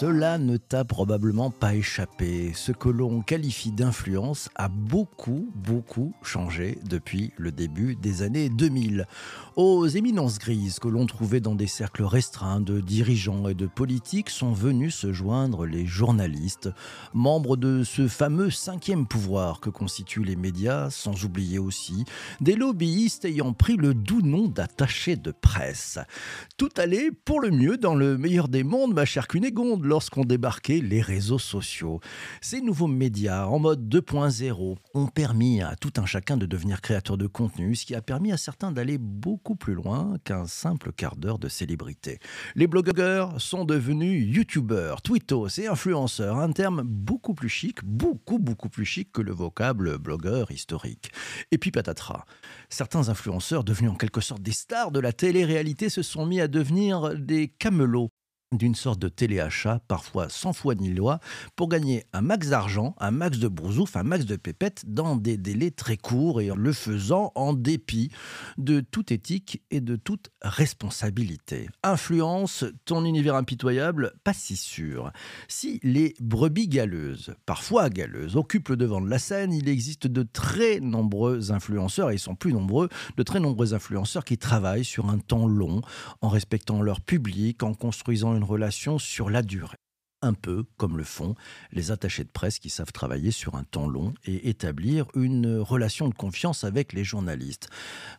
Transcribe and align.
Cela 0.00 0.38
ne 0.38 0.56
t'a 0.70 0.84
probablement 0.84 1.50
pas 1.50 1.74
échappé. 1.74 2.52
Ce 2.54 2.70
que 2.70 2.88
l'on 2.88 3.22
qualifie 3.22 3.72
d'influence 3.72 4.50
a 4.54 4.68
beaucoup, 4.68 5.50
beaucoup 5.56 6.14
changé 6.22 6.78
depuis 6.88 7.32
le 7.38 7.50
début 7.50 7.96
des 7.96 8.22
années 8.22 8.48
2000. 8.48 9.08
Aux 9.56 9.88
éminences 9.88 10.38
grises 10.38 10.78
que 10.78 10.86
l'on 10.86 11.06
trouvait 11.06 11.40
dans 11.40 11.56
des 11.56 11.66
cercles 11.66 12.04
restreints 12.04 12.60
de 12.60 12.80
dirigeants 12.80 13.48
et 13.48 13.54
de 13.54 13.66
politiques 13.66 14.30
sont 14.30 14.52
venus 14.52 14.94
se 14.94 15.12
joindre 15.12 15.66
les 15.66 15.86
journalistes, 15.86 16.70
membres 17.14 17.56
de 17.56 17.82
ce 17.82 18.06
fameux 18.06 18.50
cinquième 18.50 19.08
pouvoir 19.08 19.58
que 19.58 19.70
constituent 19.70 20.22
les 20.22 20.36
médias, 20.36 20.88
sans 20.88 21.24
oublier 21.24 21.58
aussi 21.58 22.04
des 22.40 22.54
lobbyistes 22.54 23.24
ayant 23.24 23.54
pris 23.54 23.76
le 23.76 23.92
doux 23.92 24.22
nom 24.22 24.46
d'attachés 24.46 25.16
de 25.16 25.32
presse. 25.32 25.98
Tout 26.56 26.70
allait 26.76 27.10
pour 27.10 27.40
le 27.40 27.50
mieux 27.50 27.76
dans 27.76 27.96
le 27.96 28.16
meilleur 28.16 28.46
des 28.46 28.62
mondes, 28.62 28.94
ma 28.94 29.04
chère 29.04 29.26
Cunégonde 29.26 29.84
lorsqu'ont 29.84 30.24
les 30.68 31.00
réseaux 31.00 31.38
sociaux. 31.38 32.00
Ces 32.40 32.60
nouveaux 32.60 32.86
médias 32.86 33.46
en 33.46 33.58
mode 33.58 33.88
2.0 33.88 34.76
ont 34.94 35.06
permis 35.06 35.62
à 35.62 35.74
tout 35.76 35.92
un 35.96 36.06
chacun 36.06 36.36
de 36.36 36.46
devenir 36.46 36.80
créateur 36.80 37.16
de 37.16 37.26
contenu, 37.26 37.74
ce 37.74 37.86
qui 37.86 37.94
a 37.94 38.02
permis 38.02 38.32
à 38.32 38.36
certains 38.36 38.70
d'aller 38.70 38.98
beaucoup 38.98 39.56
plus 39.56 39.74
loin 39.74 40.16
qu'un 40.24 40.46
simple 40.46 40.92
quart 40.92 41.16
d'heure 41.16 41.38
de 41.38 41.48
célébrité. 41.48 42.18
Les 42.54 42.66
blogueurs 42.66 43.40
sont 43.40 43.64
devenus 43.64 44.34
youtubeurs, 44.34 45.02
twittos 45.02 45.48
et 45.58 45.66
influenceurs, 45.66 46.38
un 46.38 46.52
terme 46.52 46.82
beaucoup 46.84 47.34
plus 47.34 47.48
chic, 47.48 47.82
beaucoup 47.84 48.38
beaucoup 48.38 48.68
plus 48.68 48.84
chic 48.84 49.10
que 49.12 49.22
le 49.22 49.32
vocable 49.32 49.98
blogueur 49.98 50.50
historique. 50.50 51.10
Et 51.50 51.58
puis 51.58 51.70
patatras, 51.70 52.24
certains 52.68 53.08
influenceurs 53.08 53.64
devenus 53.64 53.90
en 53.90 53.96
quelque 53.96 54.20
sorte 54.20 54.42
des 54.42 54.52
stars 54.52 54.90
de 54.90 55.00
la 55.00 55.12
télé-réalité 55.12 55.88
se 55.88 56.02
sont 56.02 56.26
mis 56.26 56.40
à 56.40 56.48
devenir 56.48 57.14
des 57.16 57.48
camelots 57.48 58.10
d'une 58.52 58.74
sorte 58.74 58.98
de 58.98 59.08
téléachat, 59.08 59.80
parfois 59.86 60.28
sans 60.28 60.52
foi 60.52 60.74
ni 60.74 60.92
loi, 60.92 61.20
pour 61.54 61.68
gagner 61.68 62.04
un 62.12 62.20
max 62.20 62.48
d'argent, 62.48 62.96
un 62.98 63.12
max 63.12 63.38
de 63.38 63.46
brousouf, 63.46 63.94
un 63.94 64.02
max 64.02 64.26
de 64.26 64.34
pépettes 64.34 64.82
dans 64.88 65.14
des 65.14 65.36
délais 65.36 65.70
très 65.70 65.96
courts 65.96 66.40
et 66.40 66.50
en 66.50 66.56
le 66.56 66.72
faisant 66.72 67.30
en 67.36 67.52
dépit 67.52 68.10
de 68.58 68.80
toute 68.80 69.12
éthique 69.12 69.62
et 69.70 69.80
de 69.80 69.94
toute 69.94 70.30
responsabilité. 70.42 71.68
Influence, 71.84 72.64
ton 72.86 73.04
univers 73.04 73.36
impitoyable, 73.36 74.14
pas 74.24 74.32
si 74.32 74.56
sûr. 74.56 75.12
Si 75.46 75.78
les 75.84 76.14
brebis 76.18 76.66
galeuses, 76.66 77.34
parfois 77.46 77.88
galeuses, 77.88 78.34
occupent 78.34 78.70
le 78.70 78.76
devant 78.76 79.00
de 79.00 79.08
la 79.08 79.20
scène, 79.20 79.52
il 79.52 79.68
existe 79.68 80.08
de 80.08 80.24
très 80.24 80.80
nombreux 80.80 81.52
influenceurs, 81.52 82.10
et 82.10 82.14
ils 82.14 82.18
sont 82.18 82.34
plus 82.34 82.52
nombreux, 82.52 82.88
de 83.16 83.22
très 83.22 83.38
nombreux 83.38 83.74
influenceurs 83.74 84.24
qui 84.24 84.38
travaillent 84.38 84.84
sur 84.84 85.08
un 85.08 85.18
temps 85.18 85.46
long, 85.46 85.82
en 86.20 86.28
respectant 86.28 86.82
leur 86.82 87.00
public, 87.00 87.62
en 87.62 87.74
construisant 87.74 88.34
une 88.34 88.39
relation 88.44 88.98
sur 88.98 89.30
la 89.30 89.42
durée 89.42 89.76
un 90.22 90.34
peu 90.34 90.64
comme 90.76 90.96
le 90.96 91.04
font 91.04 91.34
les 91.72 91.90
attachés 91.90 92.24
de 92.24 92.30
presse 92.30 92.58
qui 92.58 92.70
savent 92.70 92.92
travailler 92.92 93.30
sur 93.30 93.54
un 93.54 93.64
temps 93.64 93.88
long 93.88 94.12
et 94.24 94.48
établir 94.48 95.06
une 95.14 95.58
relation 95.58 96.08
de 96.08 96.14
confiance 96.14 96.64
avec 96.64 96.92
les 96.92 97.04
journalistes. 97.04 97.68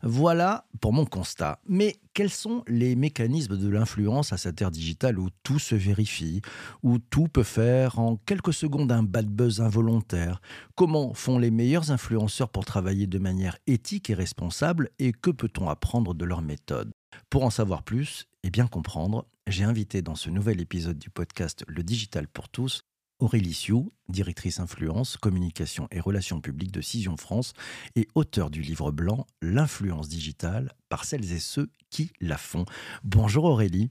Voilà 0.02 0.66
pour 0.80 0.94
mon 0.94 1.06
constat. 1.06 1.60
Mais 1.68 1.98
quels 2.14 2.30
sont 2.30 2.64
les 2.68 2.96
mécanismes 2.96 3.58
de 3.58 3.70
l'influence 3.70 4.34
à 4.34 4.38
cette 4.38 4.62
ère 4.62 4.72
digitale 4.72 5.20
où 5.20 5.30
tout 5.44 5.60
se 5.60 5.76
vérifie, 5.76 6.42
où 6.84 6.98
tout 6.98 7.28
peut 7.28 7.44
faire 7.44 8.00
en 8.00 8.18
quelques 8.18 8.54
secondes 8.54 8.92
un 8.92 9.04
bad 9.04 9.28
buzz 9.28 9.62
involontaire? 9.62 10.42
Comment 10.76 11.14
font 11.14 11.38
les 11.38 11.52
meilleurs 11.52 11.92
influenceurs 11.92 12.50
pour 12.50 12.66
travailler 12.66 13.08
de 13.08 13.20
manière 13.20 13.58
éthique 13.68 14.10
et 14.10 14.16
responsable 14.16 14.90
et 15.00 15.12
que 15.12 15.30
peut-on 15.30 15.70
apprendre 15.70 16.14
de 16.14 16.26
leurs 16.26 16.42
méthodes? 16.42 16.92
Pour 17.30 17.44
en 17.44 17.50
savoir 17.50 17.84
plus 17.84 18.28
et 18.44 18.50
bien 18.50 18.68
comprendre, 18.68 19.26
j'ai 19.52 19.66
invité 19.66 20.02
dans 20.02 20.16
ce 20.16 20.30
nouvel 20.30 20.62
épisode 20.62 20.98
du 20.98 21.10
podcast 21.10 21.66
Le 21.68 21.84
Digital 21.84 22.28
pour 22.30 22.48
tous 22.48 22.84
Aurélie 23.20 23.54
Sioux, 23.54 23.92
directrice 24.08 24.62
influence, 24.62 25.18
communication 25.18 25.90
et 25.92 26.00
relations 26.00 26.40
publiques 26.40 26.72
de 26.72 26.80
Cision 26.80 27.18
France 27.18 27.54
et 27.98 28.08
auteur 28.16 28.50
du 28.50 28.62
livre 28.62 28.92
blanc 28.92 29.28
L'influence 29.42 30.08
digitale 30.08 30.72
par 30.88 31.04
celles 31.04 31.34
et 31.34 31.40
ceux 31.40 31.70
qui 31.90 32.12
la 32.22 32.38
font. 32.38 32.66
Bonjour 33.04 33.44
Aurélie. 33.44 33.90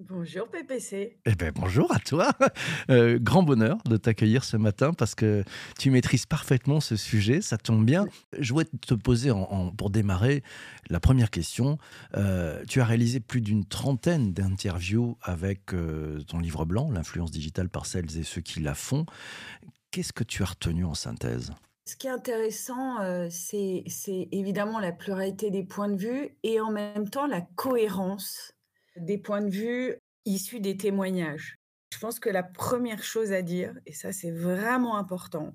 Bonjour 0.00 0.48
PPC. 0.48 1.18
Eh 1.24 1.34
ben, 1.36 1.52
bonjour 1.54 1.94
à 1.94 2.00
toi. 2.00 2.32
Euh, 2.90 3.18
grand 3.18 3.42
bonheur 3.42 3.78
de 3.86 3.96
t'accueillir 3.96 4.44
ce 4.44 4.56
matin 4.56 4.92
parce 4.92 5.14
que 5.14 5.42
tu 5.78 5.90
maîtrises 5.90 6.26
parfaitement 6.26 6.80
ce 6.80 6.96
sujet. 6.96 7.40
Ça 7.40 7.56
tombe 7.56 7.84
bien. 7.84 8.04
Je 8.38 8.52
voudrais 8.52 8.68
te 8.86 8.94
poser 8.94 9.30
en, 9.30 9.70
pour 9.70 9.90
démarrer 9.90 10.42
la 10.90 11.00
première 11.00 11.30
question. 11.30 11.78
Euh, 12.16 12.62
tu 12.68 12.80
as 12.80 12.84
réalisé 12.84 13.20
plus 13.20 13.40
d'une 13.40 13.64
trentaine 13.64 14.32
d'interviews 14.32 15.16
avec 15.22 15.72
euh, 15.72 16.20
ton 16.22 16.40
livre 16.40 16.64
blanc, 16.64 16.90
L'influence 16.90 17.30
digitale 17.30 17.70
par 17.70 17.86
celles 17.86 18.18
et 18.18 18.22
ceux 18.22 18.42
qui 18.42 18.60
la 18.60 18.74
font. 18.74 19.06
Qu'est-ce 19.90 20.12
que 20.12 20.24
tu 20.24 20.42
as 20.42 20.46
retenu 20.46 20.84
en 20.84 20.94
synthèse? 20.94 21.52
Ce 21.86 21.96
qui 21.96 22.06
est 22.06 22.10
intéressant, 22.10 22.98
c'est 23.30 23.84
évidemment 24.32 24.80
la 24.80 24.92
pluralité 24.92 25.50
des 25.50 25.62
points 25.64 25.88
de 25.88 25.96
vue 25.96 26.36
et 26.42 26.60
en 26.60 26.70
même 26.70 27.08
temps 27.08 27.26
la 27.26 27.42
cohérence 27.42 28.53
des 28.96 29.18
points 29.18 29.42
de 29.42 29.50
vue 29.50 29.96
issus 30.24 30.60
des 30.60 30.76
témoignages. 30.76 31.56
Je 31.92 31.98
pense 31.98 32.18
que 32.18 32.30
la 32.30 32.42
première 32.42 33.02
chose 33.02 33.32
à 33.32 33.42
dire, 33.42 33.74
et 33.86 33.92
ça 33.92 34.12
c'est 34.12 34.32
vraiment 34.32 34.96
important, 34.96 35.54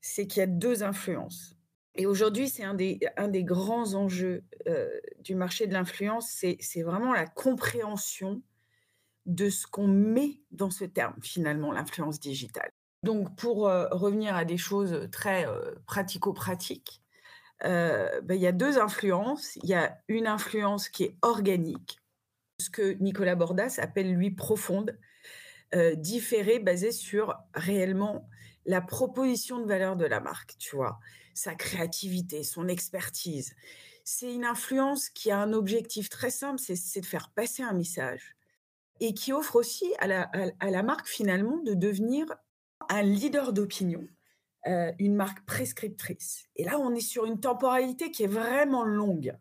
c'est 0.00 0.26
qu'il 0.26 0.40
y 0.40 0.42
a 0.42 0.46
deux 0.46 0.82
influences. 0.82 1.56
Et 1.94 2.06
aujourd'hui, 2.06 2.48
c'est 2.48 2.64
un 2.64 2.74
des, 2.74 3.00
un 3.16 3.28
des 3.28 3.44
grands 3.44 3.94
enjeux 3.94 4.44
euh, 4.68 4.88
du 5.18 5.34
marché 5.34 5.66
de 5.66 5.72
l'influence, 5.72 6.30
c'est 6.30 6.82
vraiment 6.82 7.12
la 7.12 7.26
compréhension 7.26 8.42
de 9.26 9.50
ce 9.50 9.66
qu'on 9.66 9.88
met 9.88 10.40
dans 10.50 10.70
ce 10.70 10.84
terme, 10.84 11.16
finalement, 11.22 11.72
l'influence 11.72 12.20
digitale. 12.20 12.70
Donc, 13.02 13.36
pour 13.36 13.68
euh, 13.68 13.88
revenir 13.90 14.36
à 14.36 14.44
des 14.44 14.56
choses 14.56 15.08
très 15.10 15.46
euh, 15.46 15.74
pratico-pratiques, 15.86 17.02
ben, 17.62 18.22
il 18.30 18.40
y 18.40 18.46
a 18.46 18.52
deux 18.52 18.78
influences. 18.78 19.56
Il 19.56 19.68
y 19.68 19.74
a 19.74 19.98
une 20.08 20.26
influence 20.26 20.88
qui 20.88 21.04
est 21.04 21.16
organique, 21.20 21.99
ce 22.60 22.70
que 22.70 22.92
Nicolas 23.00 23.34
Bordas 23.34 23.78
appelle, 23.78 24.14
lui, 24.14 24.30
profonde, 24.30 24.96
euh, 25.74 25.94
différée, 25.94 26.58
basée 26.60 26.92
sur 26.92 27.34
réellement 27.54 28.28
la 28.66 28.80
proposition 28.80 29.58
de 29.58 29.66
valeur 29.66 29.96
de 29.96 30.04
la 30.04 30.20
marque, 30.20 30.56
tu 30.58 30.76
vois, 30.76 31.00
sa 31.34 31.54
créativité, 31.54 32.44
son 32.44 32.68
expertise. 32.68 33.54
C'est 34.04 34.32
une 34.32 34.44
influence 34.44 35.08
qui 35.08 35.30
a 35.30 35.38
un 35.38 35.52
objectif 35.52 36.08
très 36.08 36.30
simple, 36.30 36.58
c'est 36.58 37.00
de 37.00 37.06
faire 37.06 37.30
passer 37.30 37.62
un 37.62 37.72
message 37.72 38.36
et 39.00 39.14
qui 39.14 39.32
offre 39.32 39.56
aussi 39.56 39.92
à 39.98 40.06
la, 40.06 40.82
marque 40.82 41.08
finalement 41.08 41.58
de 41.58 41.74
devenir 41.74 42.26
un 42.88 43.02
leader 43.02 43.52
d'opinion, 43.52 44.06
euh, 44.66 44.92
une 44.98 45.14
marque 45.14 45.44
prescriptrice. 45.46 46.44
Et 46.56 46.64
là, 46.64 46.78
on 46.78 46.94
est 46.94 47.00
sur 47.00 47.24
une 47.24 47.40
temporalité 47.40 48.10
qui 48.10 48.24
est 48.24 48.28
vraiment 48.28 48.84
longue. 48.84 49.34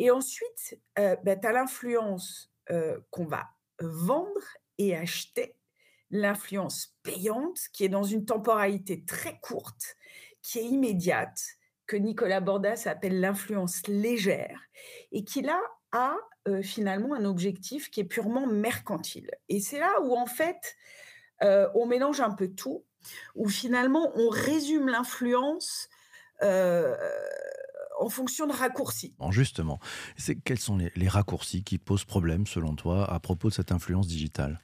Et 0.00 0.10
ensuite, 0.10 0.80
euh, 0.98 1.14
bah, 1.24 1.36
tu 1.36 1.46
as 1.46 1.52
l'influence 1.52 2.50
euh, 2.70 2.98
qu'on 3.10 3.26
va 3.26 3.50
vendre 3.80 4.40
et 4.78 4.96
acheter, 4.96 5.54
l'influence 6.10 6.96
payante 7.02 7.58
qui 7.74 7.84
est 7.84 7.90
dans 7.90 8.02
une 8.02 8.24
temporalité 8.24 9.04
très 9.04 9.38
courte, 9.40 9.98
qui 10.40 10.58
est 10.58 10.64
immédiate, 10.64 11.38
que 11.86 11.98
Nicolas 11.98 12.40
Bordas 12.40 12.84
appelle 12.86 13.20
l'influence 13.20 13.86
légère, 13.88 14.58
et 15.12 15.22
qui 15.22 15.42
là 15.42 15.60
a 15.92 16.16
euh, 16.48 16.62
finalement 16.62 17.14
un 17.14 17.26
objectif 17.26 17.90
qui 17.90 18.00
est 18.00 18.04
purement 18.04 18.46
mercantile. 18.46 19.30
Et 19.50 19.60
c'est 19.60 19.80
là 19.80 20.00
où 20.00 20.16
en 20.16 20.26
fait 20.26 20.76
on 21.42 21.86
mélange 21.86 22.20
un 22.20 22.32
peu 22.32 22.48
tout, 22.48 22.84
où 23.34 23.48
finalement 23.48 24.12
on 24.14 24.28
résume 24.28 24.88
l'influence 24.88 25.88
en 28.00 28.08
fonction 28.08 28.46
de 28.46 28.52
raccourcis. 28.52 29.14
Justement, 29.30 29.78
quels 30.44 30.58
sont 30.58 30.78
les, 30.78 31.08
raccourcis 31.08 31.62
qui 31.62 31.78
posent 31.78 32.04
problème 32.04 32.46
selon 32.46 32.74
toi 32.74 33.10
à 33.10 33.20
propos 33.20 33.48
de 33.48 33.54
cette 33.54 33.72
influence 33.72 34.06
digitale? 34.08 34.60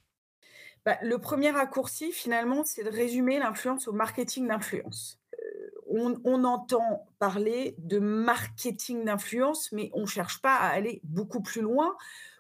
Bah, 0.85 0.99
Le 1.03 1.19
premier 1.19 1.51
raccourci, 1.51 2.13
finalement, 2.13 2.65
c'est 2.65 2.85
de 2.85 2.91
résumer 2.91 3.39
l'influence 3.39 3.89
au 3.89 3.93
marketing 3.93 4.49
d'influence. 4.49 5.21
Euh, 5.35 5.71
on, 5.89 6.15
on 6.25 6.45
entend 6.45 7.07
parler 7.19 7.75
de 7.79 7.99
marketing 7.99 9.05
d'influence, 9.05 9.73
mais 9.73 9.91
on 9.95 10.03
ne 10.03 10.07
cherche 10.07 10.41
pas 10.41 10.55
à 10.57 10.69
aller 10.69 11.01
beaucoup 11.05 11.43
plus 11.43 11.63
loin 11.63 11.97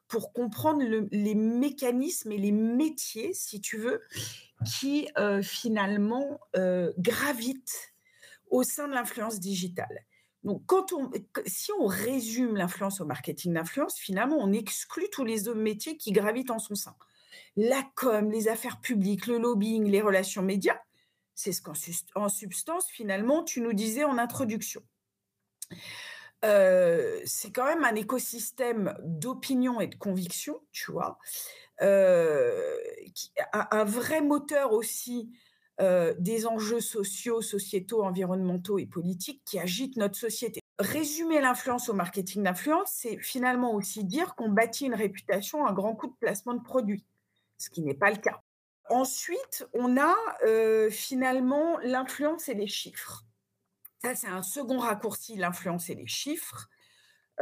pour 0.08 0.32
comprendre 0.32 0.82
le- 0.84 1.08
les 1.10 1.34
mécanismes 1.34 2.30
et 2.32 2.38
les 2.38 2.52
métiers, 2.52 3.32
si 3.34 3.60
tu 3.60 3.76
veux, 3.78 4.02
qui 4.64 5.08
euh, 5.18 5.42
finalement 5.42 6.40
euh, 6.56 6.92
gravitent 6.98 7.94
au 8.50 8.62
sein 8.62 8.88
de 8.88 8.94
l'influence 8.94 9.40
digitale. 9.40 10.06
Donc, 10.46 10.62
quand 10.66 10.92
on, 10.92 11.10
si 11.44 11.72
on 11.72 11.86
résume 11.86 12.56
l'influence 12.56 13.00
au 13.00 13.04
marketing 13.04 13.54
d'influence, 13.54 13.98
finalement, 13.98 14.36
on 14.38 14.52
exclut 14.52 15.10
tous 15.10 15.24
les 15.24 15.48
autres 15.48 15.60
métiers 15.60 15.96
qui 15.96 16.12
gravitent 16.12 16.52
en 16.52 16.60
son 16.60 16.76
sein. 16.76 16.94
La 17.56 17.82
com, 17.96 18.30
les 18.30 18.46
affaires 18.46 18.80
publiques, 18.80 19.26
le 19.26 19.38
lobbying, 19.38 19.90
les 19.90 20.00
relations 20.00 20.42
médias, 20.42 20.78
c'est 21.34 21.50
ce 21.50 21.60
qu'en 21.60 22.28
substance, 22.28 22.86
finalement, 22.88 23.42
tu 23.42 23.60
nous 23.60 23.72
disais 23.72 24.04
en 24.04 24.18
introduction. 24.18 24.82
Heu, 26.44 27.20
c'est 27.24 27.50
quand 27.50 27.64
même 27.64 27.84
un 27.84 27.96
écosystème 27.96 28.96
d'opinion 29.02 29.80
et 29.80 29.88
de 29.88 29.96
conviction, 29.96 30.60
tu 30.70 30.92
vois? 30.92 31.18
Un 31.80 32.60
un 33.52 33.84
vrai 33.84 34.20
moteur 34.20 34.72
aussi, 34.72 35.36
heu, 35.80 36.14
des 36.18 36.46
enjeux 36.46 36.80
sociaux, 36.80 37.42
sociétaux, 37.42 38.02
environnementaux 38.04 38.78
et 38.78 38.86
politiques 38.86 39.42
qui 39.44 39.58
agitent 39.58 39.96
notre 39.96 40.16
société. 40.16 40.60
Résumer 40.78 41.40
l'influence 41.40 41.88
au 41.88 41.94
marketing 41.94 42.42
d'influence, 42.42 42.90
c'est 42.92 43.18
finalement 43.18 43.74
aussi 43.74 44.04
dire 44.04 44.34
qu'on 44.34 44.50
bâtit 44.50 44.86
une 44.86 44.94
réputation 44.94 45.64
à 45.66 45.72
grand 45.72 45.94
coup 45.94 46.08
de 46.08 46.16
placement 46.20 46.54
de 46.54 46.62
produits, 46.62 47.04
ce 47.58 47.70
qui 47.70 47.82
n'est 47.82 47.94
pas 47.94 48.10
le 48.10 48.18
cas. 48.18 48.40
Ensuite, 48.90 49.66
on 49.72 49.96
a, 49.96 50.14
heu, 50.46 50.90
finalement 50.90 51.78
l'influence 51.78 52.48
et 52.48 52.54
les 52.54 52.68
chiffres. 52.68 53.24
Ça, 54.02 54.14
c'est 54.14 54.28
un 54.28 54.42
second 54.42 54.78
raccourci, 54.78 55.36
l'influence 55.36 55.90
et 55.90 55.94
les 55.94 56.06
chiffres. 56.06 56.68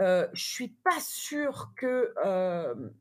Heu, 0.00 0.28
je 0.34 0.44
suis 0.44 0.68
pas 0.84 1.00
sûre 1.00 1.72
que, 1.76 2.14
hem, 2.24 2.94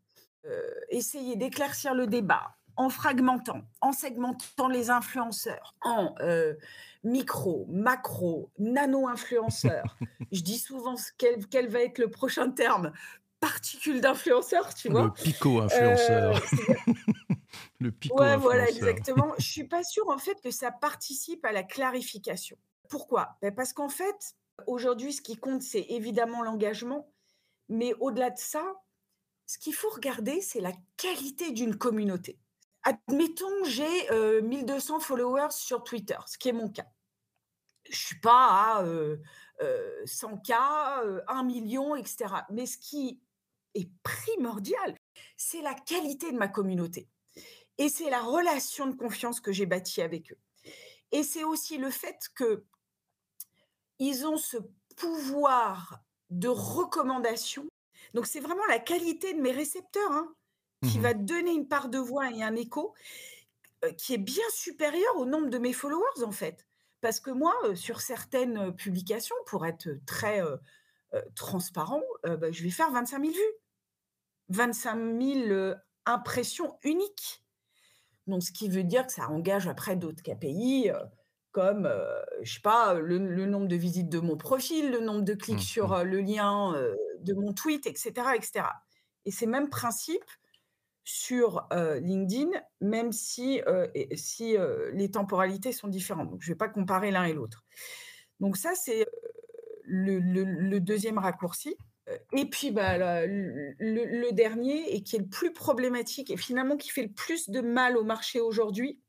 heu, 0.46 0.76
essayer 0.90 1.36
d'éclaircir 1.36 1.94
le 1.96 2.08
débat 2.08 2.58
en 2.78 2.90
fragmentant, 2.90 3.62
en 3.82 3.92
segmentant 3.92 4.68
les 4.68 4.90
influenceurs, 4.90 5.76
en, 5.82 6.16
heu, 6.22 6.58
micro, 7.04 7.66
macro, 7.70 8.52
nano-influenceurs. 8.60 10.00
Je 10.32 10.42
dis 10.42 10.58
souvent 10.60 10.96
quel 11.18 11.48
quel 11.48 11.68
va 11.70 11.82
être 11.82 12.00
le 12.00 12.10
prochain 12.10 12.50
terme, 12.52 12.92
particules 13.40 14.02
d'influenceurs, 14.02 14.74
tu 14.74 14.90
Le 14.90 15.10
vois? 15.10 15.14
pico-influenceur. 15.14 16.34
Heu, 16.34 16.44
c'est 16.46 16.84
Le 17.80 17.92
Ouais, 18.10 18.38
voilà, 18.38 18.70
exactement. 18.70 19.34
Je 19.40 19.46
suis 19.46 19.68
pas 19.68 19.84
sûre, 19.84 20.10
en 20.10 20.18
fait, 20.18 20.40
que 20.42 20.52
ça 20.52 20.72
participe 20.72 21.44
à 21.46 21.52
la 21.52 21.64
clarification. 21.64 22.58
Pourquoi? 22.90 23.38
Beh, 23.42 23.52
parce 23.52 23.74
qu'en 23.74 23.90
fait, 23.90 24.36
aujourd'hui, 24.68 25.14
ce 25.14 25.22
qui 25.22 25.38
compte, 25.38 25.62
c'est 25.62 25.86
évidemment 25.90 26.44
l'engagement, 26.44 27.12
mais 27.70 27.94
au-delà 28.00 28.32
de 28.32 28.38
ça, 28.40 28.76
ce 29.48 29.60
qu'il 29.60 29.76
faut 29.76 29.90
regarder, 29.92 30.42
c'est 30.42 30.62
la 30.62 30.74
qualité 30.98 31.52
d'une 31.52 31.78
communauté. 31.78 32.40
Admettons, 32.84 33.64
j'ai, 33.66 34.10
heu, 34.12 34.42
1 34.42 34.64
200 34.64 35.00
followers 35.00 35.52
sur 35.52 35.84
Twitter, 35.84 36.18
ce 36.28 36.38
qui 36.38 36.50
est 36.50 36.54
mon 36.54 36.70
cas. 36.70 36.86
Je 37.90 37.98
suis 37.98 38.20
pas 38.20 38.78
à, 38.80 38.84
heu 38.86 39.22
heu, 39.62 40.04
100 40.06 40.38
K, 40.38 40.52
heu, 41.06 41.22
1 41.28 41.44
000 41.44 41.68
000 41.68 41.96
et 41.98 42.06
cetera. 42.06 42.46
Mais 42.52 42.66
ce 42.66 42.78
qui 42.78 43.22
est 43.76 43.90
primordial, 44.04 44.96
c'est 45.38 45.62
la 45.62 45.74
qualité 45.74 46.32
de 46.32 46.38
ma 46.38 46.48
communauté. 46.48 47.10
Et 47.80 47.90
c'est 47.90 48.10
la 48.12 48.22
relation 48.22 48.88
de 48.88 48.96
confiance 48.96 49.42
que 49.42 49.52
j'ai 49.54 49.66
bâtie 49.68 50.02
avec 50.02 50.32
eux. 50.34 50.40
Et 51.12 51.24
c'est 51.24 51.44
aussi 51.46 51.78
le 51.78 51.92
fait 51.92 52.30
qu'ils 53.98 54.26
ont 54.28 54.38
ce 54.38 54.58
pouvoir 54.96 56.00
de 56.30 56.48
recommandation. 56.48 57.68
Donc 58.14 58.28
c'est 58.28 58.40
vraiment 58.40 58.66
la 58.68 58.80
qualité 58.80 59.34
de 59.34 59.42
mes 59.42 59.52
récepteurs, 59.52 60.12
hein, 60.12 60.34
qui 60.84 61.00
Mmh 61.00 61.00
va 61.00 61.16
donner 61.16 61.52
une 61.54 61.68
part 61.68 61.90
de 61.90 61.98
voix 62.00 62.32
et 62.32 62.44
un 62.44 62.56
écho, 62.56 62.94
qui 63.98 64.14
est 64.14 64.18
bien 64.18 64.44
supérieur 64.54 65.18
au 65.18 65.26
nombre 65.26 65.50
de 65.50 65.58
mes 65.58 65.74
followers, 65.74 66.24
en 66.26 66.32
fait. 66.32 66.68
Parce 67.02 67.20
que 67.20 67.32
moi, 67.32 67.54
sur 67.76 68.02
certaines, 68.02 68.74
publications, 68.76 69.36
pour 69.46 69.66
être, 69.66 69.90
très, 70.06 70.42
transparent, 71.36 72.04
bah, 72.24 72.52
je 72.52 72.64
vais 72.64 72.72
faire 72.72 72.92
25 72.92 73.20
000 73.20 73.34
vues. 73.36 73.56
25 74.50 74.98
000, 74.98 75.52
heu, 75.52 75.76
impressions 76.06 76.78
uniques. 76.84 77.44
Donc, 78.28 78.44
ce 78.44 78.52
qui 78.52 78.70
veut 78.70 78.84
dire 78.84 79.08
que 79.08 79.14
ça 79.14 79.30
engage 79.30 79.68
après 79.68 79.96
d'autres 79.96 80.24
KPI, 80.24 80.92
comme, 81.52 81.86
heu, 81.88 82.06
je 82.44 82.56
sais 82.56 82.62
pas, 82.62 82.96
le 82.96 83.18
le 83.20 83.46
nombre 83.46 83.68
de 83.68 83.76
visites 83.76 84.10
de 84.10 84.20
mon 84.20 84.38
profil, 84.38 84.92
le 84.92 85.00
nombre 85.02 85.24
de 85.24 85.34
clics 85.36 85.62
Mmh 85.62 85.64
sur, 85.64 86.04
le 86.06 86.22
lien, 86.22 86.74
de 87.22 87.34
mon 87.34 87.54
tweet 87.54 87.88
et 87.88 87.96
cetera 87.96 88.36
et 88.38 88.42
cetera. 88.42 88.74
Et 89.26 89.32
ces 89.32 89.48
mêmes 89.48 89.70
principes 89.70 90.24
sur, 91.04 91.68
LinkedIn, 91.72 92.50
même 92.82 93.12
si, 93.12 93.62
si, 94.16 94.56
les 94.94 95.12
temporalités 95.12 95.72
sont 95.72 95.88
différentes. 95.88 96.30
Donc 96.30 96.42
je 96.42 96.50
ne 96.50 96.54
vais 96.54 96.58
pas 96.58 96.70
comparer 96.70 97.12
l'un 97.12 97.26
et 97.26 97.34
l'autre. 97.34 97.64
Donc 98.40 98.58
ça, 98.58 98.74
c'est, 98.76 99.06
le 99.86 100.80
2 100.80 100.96
raccourci. 101.18 101.76
Et 102.34 102.46
puis, 102.46 102.72
bah, 102.72 103.26
le 103.26 104.32
dernier 104.32 104.94
et 104.96 105.04
qui 105.04 105.16
est 105.16 105.20
le 105.20 105.28
plus 105.28 105.54
problématique 105.54 106.30
et 106.32 106.38
finalement 106.38 106.78
qui 106.78 106.90
fait 106.90 107.04
le 107.04 107.14
plus 107.14 107.50
de 107.50 107.62
mal 107.62 107.98
au 107.98 108.04
marché 108.04 108.40
aujourd'hui, 108.42 109.00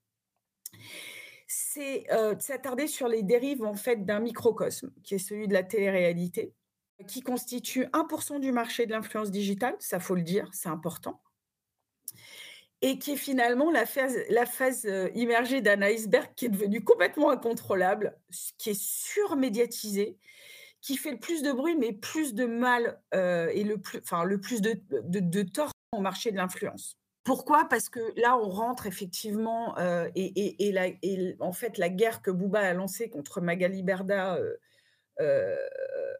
c'est, 1.47 2.05
de 2.11 2.41
s'attarder 2.41 2.87
sur 2.87 3.09
les 3.09 3.23
dérives, 3.23 3.65
en 3.65 3.75
fait, 3.75 4.05
d'un 4.05 4.21
microcosme, 4.21 4.93
qui 5.03 5.15
est 5.15 5.19
celui 5.19 5.49
de 5.49 5.53
la 5.53 5.63
télé-réalité, 5.63 6.55
qui 7.09 7.21
constitue 7.21 7.85
1% 7.87 8.41
du 8.41 8.53
marché 8.53 8.87
de 8.87 8.93
l'influence 8.93 9.31
digitale, 9.31 9.75
ça 9.81 9.99
faut 9.99 10.15
le 10.15 10.23
dire, 10.23 10.49
c'est 10.53 10.69
important 10.69 11.21
et 12.85 12.99
qui 12.99 13.13
est 13.13 13.17
finalement 13.17 13.71
la 13.71 13.87
phase 13.87 14.19
la 14.29 14.45
heu, 14.85 15.11
immergée 15.15 15.63
d'un 15.63 15.81
iceberg 15.81 16.29
qui 16.37 16.45
est 16.47 16.49
devenu 16.51 16.85
complètement 16.85 17.31
incontrôlable, 17.31 18.19
qui 18.59 18.71
est 18.71 18.81
surmédiatisé 18.81 20.19
qui 20.83 20.99
fait 20.99 21.13
le 21.13 21.19
plus 21.19 21.43
de 21.43 21.51
bruit, 21.51 21.77
mais 21.77 21.93
plus 21.95 22.35
de 22.35 22.45
mal, 22.45 23.01
heu 23.15 23.49
et 23.55 23.65
le 23.65 23.79
plus 23.79 24.01
enfin, 24.01 24.25
le 24.25 24.39
plus 24.39 24.61
de 24.61 24.79
de 24.91 25.43
tort 25.43 25.71
au 25.93 26.01
marché 26.01 26.31
de 26.31 26.37
l'influence. 26.37 26.99
Pourquoi? 27.25 27.67
Parce 27.71 27.89
que 27.89 28.01
là, 28.21 28.37
on 28.37 28.51
rentre 28.51 28.87
effectivement, 28.87 29.75
heu 29.79 30.11
et 30.15 30.69
et 30.69 31.37
en 31.41 31.53
fait, 31.55 31.79
la 31.79 31.89
guerre 31.89 32.21
que 32.21 32.31
Booba 32.31 32.61
a 32.61 32.75
lancée 32.75 33.09
contre 33.09 33.41
Magali 33.41 33.83
Berda, 33.83 34.39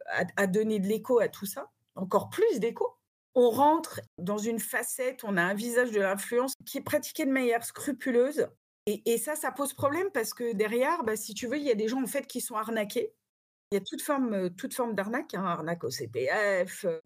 a 0.07 0.23
a 0.35 0.47
donné 0.47 0.79
de 0.79 0.87
l'écho 0.87 1.19
à 1.19 1.27
tout 1.27 1.45
ça, 1.45 1.69
encore 1.95 2.29
plus 2.29 2.59
d'écho. 2.59 2.94
On 3.35 3.49
rentre 3.49 3.99
dans 4.17 4.37
une 4.37 4.59
facette, 4.59 5.23
on 5.23 5.35
a 5.37 5.43
un 5.43 5.53
visage 5.53 5.91
de 5.91 5.99
l'influence 5.99 6.53
qui 6.65 6.77
est 6.77 6.81
pratiqué 6.81 7.25
de 7.25 7.31
manière 7.31 7.63
scrupuleuse 7.65 8.47
et 8.87 9.01
et 9.13 9.17
ça, 9.17 9.35
ça 9.35 9.51
pose 9.51 9.73
problème 9.73 10.09
parce 10.13 10.33
que 10.33 10.53
derrière, 10.53 11.03
bah, 11.03 11.15
si 11.17 11.33
tu 11.33 11.47
veux, 11.47 11.57
il 11.57 11.63
y 11.63 11.71
a 11.71 11.75
des 11.75 11.87
gens, 11.87 12.01
en 12.03 12.07
fait, 12.07 12.27
qui 12.27 12.41
sont 12.41 12.55
arnaqués 12.55 13.13
il 13.71 13.75
y 13.75 13.77
a 13.79 13.81
toute 13.81 14.01
forme, 14.01 14.33
heu, 14.35 14.49
toute 14.55 14.73
forme 14.75 14.95
d'arnaque, 14.95 15.33
hein, 15.35 15.45
arnaque 15.45 15.83
au 15.85 15.91
CPF, 15.91 16.85
heu, 16.85 17.01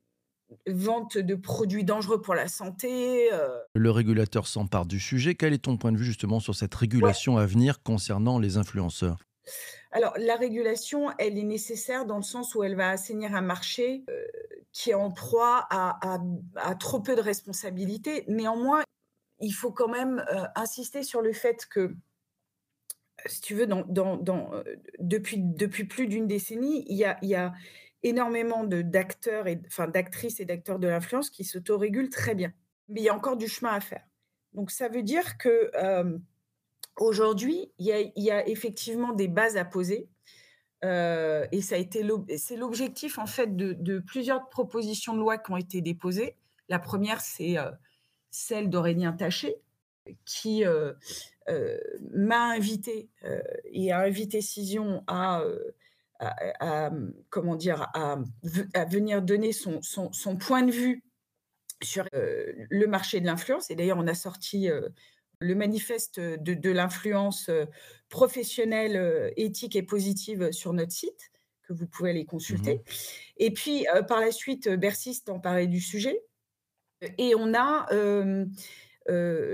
vente 0.68 1.18
de 1.18 1.36
produits 1.36 1.84
dangereux 1.86 2.22
pour 2.22 2.36
la 2.36 2.48
santé, 2.50 3.32
heu 3.34 3.62
Le 3.74 3.90
régulateur 3.90 4.46
s'empare 4.46 4.86
du 4.86 5.00
sujet. 5.00 5.34
Quel 5.34 5.54
est 5.54 5.64
ton 5.66 5.76
point 5.76 5.92
de 5.92 5.98
vue 5.98 6.06
justement 6.06 6.40
sur 6.40 6.54
cette 6.54 6.76
ouais. 7.02 7.16
régulation 7.16 7.38
à 7.38 7.48
venir 7.48 7.82
concernant 7.82 8.38
les 8.38 8.58
influenceurs? 8.58 9.18
Alors 9.92 10.14
la 10.18 10.36
régulation, 10.36 11.12
elle 11.18 11.38
est 11.38 11.44
nécessaire 11.44 12.06
dans 12.06 12.18
le 12.18 12.24
sens 12.24 12.56
où 12.56 12.64
elle 12.64 12.76
va 12.76 12.90
assainir 12.90 13.36
un 13.36 13.42
marché, 13.42 14.04
heu, 14.10 14.28
qui 14.72 14.92
est 14.92 14.96
en 14.96 15.12
proie 15.12 15.68
à 15.72 16.76
trop 16.80 17.02
peu 17.02 17.16
de 17.16 17.22
responsabilités. 17.22 18.26
Néanmoins, 18.28 18.84
il 19.40 19.52
faut 19.52 19.72
quand 19.72 19.90
même, 19.90 20.26
heu, 20.32 20.44
insister 20.56 21.04
sur 21.04 21.22
le 21.22 21.34
fait 21.34 21.66
que, 21.70 21.96
si 23.26 23.42
tu 23.42 23.56
veux, 23.56 23.68
depuis 25.00 25.84
plus 25.86 26.08
d'une 26.08 26.28
décennie, 26.28 26.86
il 26.90 26.98
y 26.98 27.36
a 27.36 27.54
énormément 28.04 28.64
d'acteurs 28.64 29.46
enfin 29.68 29.88
d'actrices 29.88 30.40
et 30.40 30.46
d'acteurs 30.46 30.80
de 30.80 30.88
l'influence 30.88 31.30
qui 31.30 31.44
s'autorégulent 31.44 32.10
très 32.10 32.34
bien. 32.36 32.54
Mais 32.88 33.02
il 33.02 33.04
y 33.04 33.10
a 33.10 33.16
encore 33.16 33.38
du 33.38 33.48
chemin 33.48 33.74
à 33.74 33.82
faire. 33.82 34.06
Donc 34.54 34.72
ça 34.72 34.88
veut 34.88 35.04
dire 35.04 35.38
que, 35.38 35.70
aujourd'hui, 37.00 37.72
il 37.80 37.86
y 38.18 38.32
a 38.32 38.48
effectivement 38.48 39.14
des 39.14 39.28
bases 39.28 39.58
à 39.58 39.66
poser, 39.66 40.10
heu 40.86 41.48
et 41.52 41.62
ça 41.62 41.76
a 41.76 41.80
été 41.80 42.06
c'est 42.38 42.58
l'objectif 42.58 43.20
en 43.20 43.28
fait 43.28 43.56
de 43.58 44.00
plusieurs 44.00 44.50
propositions 44.50 45.14
de 45.16 45.20
loi 45.20 45.38
qui 45.40 45.52
ont 45.52 45.58
été 45.58 45.82
déposées. 45.82 46.38
La 46.70 46.80
première, 46.80 47.22
c'est, 47.22 47.58
heu, 47.60 47.72
celle 48.32 48.70
d'Aurélien 48.70 49.14
Taché 49.14 49.58
qui, 50.26 50.66
heu, 50.66 50.98
m'a 52.14 52.52
invitée, 52.54 53.10
heu 53.26 53.42
et 53.66 53.92
a 53.92 54.02
invité 54.02 54.42
Cision 54.42 55.04
à, 55.08 55.44
comment 57.30 57.56
dire? 57.56 57.88
À 57.94 58.86
venir 58.86 59.22
donner 59.22 59.54
son 59.54 59.82
son 59.82 60.38
point 60.38 60.64
de 60.64 60.72
vue 60.72 61.04
sur, 61.84 62.06
le 62.14 62.86
marché 62.88 63.22
de 63.22 63.26
l'influence 63.28 63.72
et 63.72 63.76
d'ailleurs 63.76 63.98
on 64.00 64.08
a 64.08 64.16
sorti, 64.16 64.70
le 65.40 65.56
manifeste 65.56 66.20
de, 66.20 66.70
l'influence 66.70 67.50
professionnelle, 68.10 69.34
éthique 69.38 69.76
et 69.76 69.84
positive 69.84 70.52
sur 70.52 70.74
notre 70.74 70.92
site, 70.92 71.32
que 71.64 71.74
vous 71.74 71.88
pouvez 71.88 72.10
aller 72.10 72.24
Mmh 72.24 72.28
consulter. 72.28 72.82
Et 73.38 73.52
puis, 73.52 73.86
par 74.08 74.20
la 74.20 74.32
suite, 74.32 74.70
Bercy 74.70 75.14
s'est 75.14 75.30
emparé 75.30 75.68
du 75.68 75.80
sujet 75.80 76.22
et 77.18 77.34
on 77.36 77.54
a, 77.54 77.88
2 77.92 78.48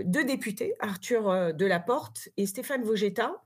députés, 0.04 0.74
Arthur, 0.80 1.54
Delaporte 1.54 2.30
et 2.38 2.46
Stéphane 2.48 2.84
Vogetta, 2.84 3.44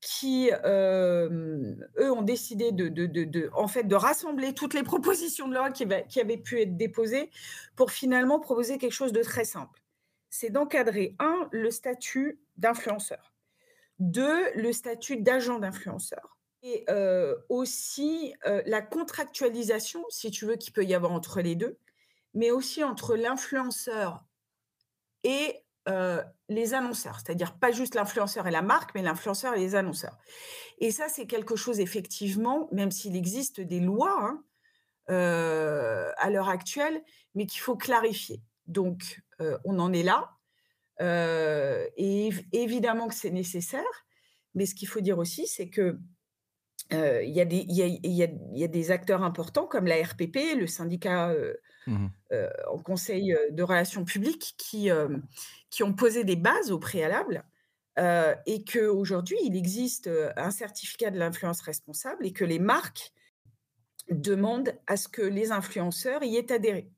qui, 0.00 0.50
eux 0.64 2.12
ont 2.12 2.22
décidé 2.22 2.72
de 2.72 2.88
de 2.88 3.06
de 3.06 3.24
de 3.24 3.50
en 3.54 3.68
fait, 3.68 3.84
de 3.84 3.94
rassembler 3.94 4.54
toutes 4.54 4.74
les 4.74 4.82
propositions 4.82 5.48
de 5.48 5.54
loi 5.54 5.70
qui 5.70 5.84
va 5.84 6.02
qui 6.02 6.20
avaient 6.20 6.36
pu 6.38 6.60
être 6.60 6.76
déposées 6.76 7.30
pour 7.74 7.90
finalement 7.90 8.40
proposer 8.40 8.78
quelque 8.78 8.92
chose 8.92 9.12
de 9.12 9.22
très 9.22 9.44
simple. 9.44 9.85
C'est 10.30 10.50
d'encadrer 10.50 11.14
un 11.18 11.48
le 11.52 11.70
statut 11.70 12.40
d'influenceur, 12.56 13.34
2 14.00 14.52
le 14.54 14.72
statut 14.72 15.18
d'agent 15.18 15.58
d'influenceur 15.60 16.38
et 16.62 16.84
heu, 16.90 17.44
aussi, 17.50 18.34
heu, 18.46 18.62
la 18.66 18.82
contractualisation, 18.82 20.04
si 20.10 20.30
tu 20.30 20.46
veux, 20.46 20.56
qu'il 20.56 20.72
peut 20.72 20.84
y 20.84 20.94
avoir 20.94 21.12
entre 21.12 21.40
les 21.42 21.56
2, 21.56 21.78
mais 22.34 22.50
aussi 22.52 22.84
entre 22.84 23.16
l'influenceur 23.16 24.24
et 25.24 25.64
heu, 25.88 26.22
les 26.48 26.74
annonceurs. 26.74 27.20
C'est-à-dire 27.20 27.58
pas 27.58 27.72
juste 27.72 27.94
l'influenceur 27.94 28.46
et 28.46 28.50
la 28.50 28.62
marque, 28.62 28.94
mais 28.94 29.02
l'influenceur 29.02 29.54
et 29.54 29.58
les 29.60 29.74
annonceurs 29.74 30.18
et 30.80 30.90
ça, 30.92 31.08
c'est 31.08 31.26
quelque 31.26 31.56
chose 31.56 31.80
effectivement, 31.80 32.68
même 32.72 32.90
s'il 32.92 33.16
existe 33.16 33.60
des 33.60 33.80
lois, 33.80 34.16
hein, 34.20 34.44
à 36.18 36.30
l'heure 36.30 36.48
actuelle, 36.48 37.02
mais 37.34 37.46
qu'il 37.46 37.60
faut 37.60 37.76
clarifier. 37.76 38.42
Donc 38.68 39.22
heu, 39.40 39.58
on 39.64 39.78
en 39.78 39.92
est 39.92 40.02
là, 40.02 40.32
heu 41.02 41.88
et 41.96 42.28
év 42.28 42.42
évidemment 42.52 43.08
que 43.08 43.14
c'est 43.14 43.30
nécessaire, 43.30 43.84
mais 44.54 44.66
ce 44.66 44.74
qu'il 44.76 44.88
faut 44.88 45.00
dire 45.00 45.18
aussi, 45.18 45.46
c'est 45.48 45.70
que, 45.70 45.98
il 46.92 47.30
y 47.30 47.40
a 47.40 47.44
des 47.44 47.58
il 47.68 47.74
y 47.76 47.82
a 47.82 47.86
il 47.86 48.12
y 48.12 48.22
a 48.24 48.28
il 48.28 48.58
y 48.58 48.64
a 48.64 48.68
des 48.68 48.90
acteurs 48.92 49.22
importants 49.22 49.66
comme 49.66 49.86
la 49.86 49.96
RPP, 50.02 50.56
le 50.58 50.66
syndicat, 50.66 51.32
heu 51.34 51.58
Mmh 51.86 52.10
en 52.68 52.78
conseil, 52.78 53.36
de 53.50 53.62
relations 53.62 54.04
publiques 54.04 54.54
qui, 54.58 54.88
qui 55.70 55.82
ont 55.82 55.92
posé 55.94 56.24
des 56.24 56.36
bases 56.36 56.70
au 56.72 56.78
préalable, 56.78 57.44
et 58.46 58.64
qu'aujourd'hui, 58.64 59.38
il 59.44 59.56
existe, 59.56 60.10
un 60.36 60.50
certificat 60.50 61.10
de 61.10 61.18
l'influence 61.18 61.60
responsable 61.62 62.26
et 62.26 62.32
que 62.32 62.44
les 62.44 62.58
marques 62.58 63.12
demandent 64.10 64.74
à 64.88 64.96
ce 64.96 65.08
que 65.08 65.22
les 65.22 65.52
influenceurs 65.52 66.22
y 66.24 66.36
aient 66.36 66.52
adhéré. 66.52 66.90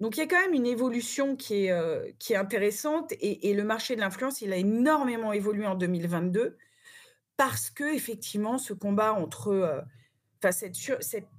Donc 0.00 0.16
il 0.16 0.20
y 0.20 0.22
a 0.22 0.26
quand 0.26 0.40
même 0.40 0.54
une 0.54 0.66
évolution 0.66 1.34
qui 1.34 1.66
est, 1.66 1.72
est 2.30 2.36
intéressante 2.36 3.12
et 3.20 3.52
le 3.52 3.64
marché 3.64 3.96
de 3.96 4.00
l'influence, 4.00 4.42
il 4.42 4.52
a 4.52 4.56
énormément 4.56 5.32
évolué 5.32 5.66
en 5.66 5.74
2022 5.74 6.56
parce 7.36 7.70
qu'effectivement 7.70 8.58
ce 8.58 8.74
combat 8.74 9.14
entre, 9.14 9.84
enfin 10.42 10.52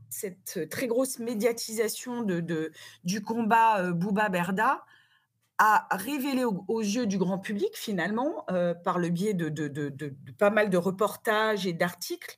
cette 0.09 0.69
très 0.69 0.87
grosse 0.87 1.19
médiatisation 1.19 2.23
de 2.23 2.71
du 3.03 3.21
combat, 3.21 3.83
heu, 3.83 3.93
Booba-Berda 3.93 4.83
a 5.57 5.87
révélé 5.91 6.45
aux 6.45 6.81
yeux 6.81 7.05
du 7.05 7.17
grand 7.17 7.37
public 7.37 7.71
finalement, 7.75 8.45
heu, 8.49 8.75
par 8.83 8.97
le 8.97 9.09
biais 9.09 9.33
de 9.33 10.15
pas 10.37 10.49
mal 10.49 10.69
de 10.69 10.77
reportages 10.77 11.67
et 11.67 11.73
d'articles 11.73 12.37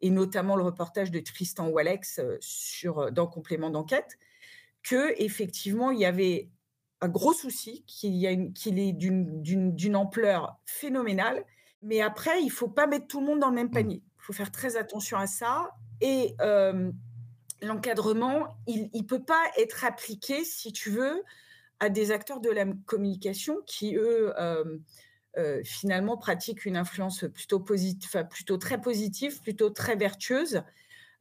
et 0.00 0.10
notamment 0.10 0.56
le 0.56 0.64
reportage 0.64 1.10
de 1.10 1.20
Tristan 1.20 1.68
Walex, 1.68 2.20
sur, 2.40 3.12
dans 3.12 3.28
Complément 3.28 3.70
d'enquête, 3.70 4.18
qu'effectivement 4.82 5.90
il 5.90 6.00
y 6.00 6.04
avait 6.06 6.50
un 7.00 7.08
gros 7.08 7.32
souci, 7.32 7.84
qu'il 7.86 8.24
est 8.26 8.92
d'une 8.92 9.96
ampleur 9.96 10.60
phénoménale. 10.66 11.44
Mais 11.82 12.00
après, 12.00 12.42
il 12.42 12.50
faut 12.50 12.68
pas 12.68 12.86
mettre 12.86 13.08
tout 13.08 13.20
le 13.20 13.26
monde 13.26 13.40
dans 13.40 13.48
le 13.48 13.56
même 13.56 13.70
mh. 13.70 13.72
panier. 13.72 14.02
Il 14.18 14.22
faut 14.24 14.32
faire 14.32 14.52
très 14.52 14.76
attention 14.76 15.18
à 15.18 15.26
ça 15.26 15.70
et 16.00 16.34
l'encadrement, 17.62 18.58
il 18.66 18.90
il 18.92 19.06
peut 19.06 19.24
pas 19.24 19.44
être 19.58 19.84
appliqué, 19.84 20.44
si 20.44 20.72
tu 20.72 20.90
veux, 20.90 21.22
à 21.80 21.88
des 21.90 22.12
acteurs 22.12 22.40
de 22.40 22.50
la 22.50 22.66
communication 22.86 23.58
qui, 23.66 23.96
eux, 23.96 24.32
heu, 25.38 25.62
finalement 25.64 26.16
pratiquent 26.18 26.64
une 26.66 26.76
influence 26.76 27.24
plutôt 27.34 27.60
posit 27.60 28.04
enfin 28.06 28.24
plutôt 28.24 28.58
très 28.58 28.80
positive, 28.80 29.40
plutôt 29.42 29.70
très 29.70 29.96
vertueuse, 29.96 30.62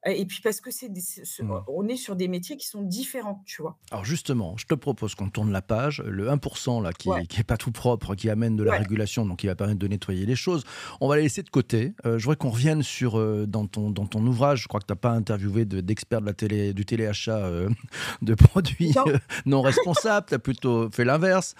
et 0.05 0.25
puis 0.25 0.41
parce 0.41 0.61
que 0.61 0.71
c'est 0.71 0.89
des 0.89 1.01
ce 1.01 1.23
ce 1.25 1.41
Mmh. 1.41 1.65
on 1.67 1.87
est 1.87 1.95
sur 1.97 2.15
des 2.15 2.27
métiers 2.27 2.57
qui 2.57 2.67
sont 2.67 2.81
différents, 2.83 3.43
tu 3.45 3.61
vois? 3.61 3.79
Alors 3.93 4.05
justement, 4.05 4.55
je 4.57 4.65
te 4.67 4.73
propose 4.73 5.15
qu'on 5.15 5.29
tourne 5.29 5.51
la 5.51 5.61
page. 5.61 6.01
Le 6.05 6.29
1 6.29 6.37
là 6.81 6.93
qui 6.93 7.09
Ouais, 7.09 7.23
est 7.23 7.25
qui 7.27 7.41
est 7.41 7.43
pas 7.43 7.57
tout 7.57 7.71
propre, 7.73 8.15
qui 8.15 8.29
amène 8.29 8.55
de 8.55 8.63
la 8.63 8.71
ouais, 8.71 8.77
régulation, 8.77 9.25
donc 9.25 9.39
qui 9.39 9.47
va 9.47 9.55
permettre 9.55 9.79
de 9.79 9.87
nettoyer 9.87 10.25
les 10.25 10.37
choses, 10.37 10.63
on 11.01 11.09
va 11.09 11.17
les 11.17 11.23
laisser 11.23 11.43
de 11.43 11.49
côté. 11.49 11.93
Heu, 12.05 12.17
je 12.17 12.23
voudrais 12.23 12.37
qu'on 12.37 12.51
revienne 12.51 12.83
sur, 12.83 13.19
heu, 13.19 13.45
dans 13.47 13.67
ton 13.67 13.89
dans 13.91 14.05
ton 14.07 14.25
ouvrage, 14.25 14.61
je 14.63 14.67
crois 14.69 14.79
que 14.79 14.85
tu 14.85 14.93
as 14.93 14.95
pas 14.95 15.11
interviewé 15.11 15.65
de 15.65 15.81
d'experts 15.81 16.21
de 16.21 16.25
la 16.25 16.33
télé 16.33 16.73
du 16.73 16.85
téléachat, 16.85 17.49
heu, 17.49 17.67
de 18.21 18.33
produits, 18.33 19.01
non, 19.45 19.61
responsables, 19.61 20.27
tu 20.29 20.35
as 20.35 20.39
plutôt 20.39 20.89
fait 20.89 21.03
l'inverse. 21.03 21.53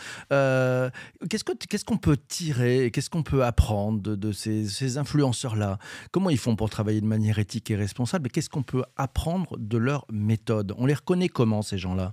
Qu'est-ce 1.30 1.44
que 1.44 1.54
qu'est-ce 1.54 1.86
qu'on 1.86 1.98
peut 1.98 2.18
tirer 2.28 2.86
et 2.86 2.92
qu'est-ce 2.92 3.10
qu'on 3.10 3.24
peut 3.24 3.44
apprendre 3.44 4.02
de 4.02 4.16
de 4.16 4.32
ces 4.32 4.68
ces 4.68 4.98
influenceurs-là? 4.98 5.78
Comment 6.12 6.30
ils 6.30 6.38
font 6.38 6.56
pour 6.56 6.70
travailler 6.70 7.02
de 7.02 7.06
manière 7.06 7.40
éthique 7.40 7.70
et 7.72 7.76
responsable? 7.76 8.30
Qu'est-ce 8.32 8.50
qu'on 8.50 8.64
peut 8.64 8.84
apprendre 8.96 9.58
de 9.58 9.78
leur 9.78 10.06
méthode? 10.12 10.74
On 10.78 10.86
les 10.86 10.94
reconnaît 10.94 11.30
comment 11.30 11.62
ces 11.62 11.78
gens-là? 11.78 12.12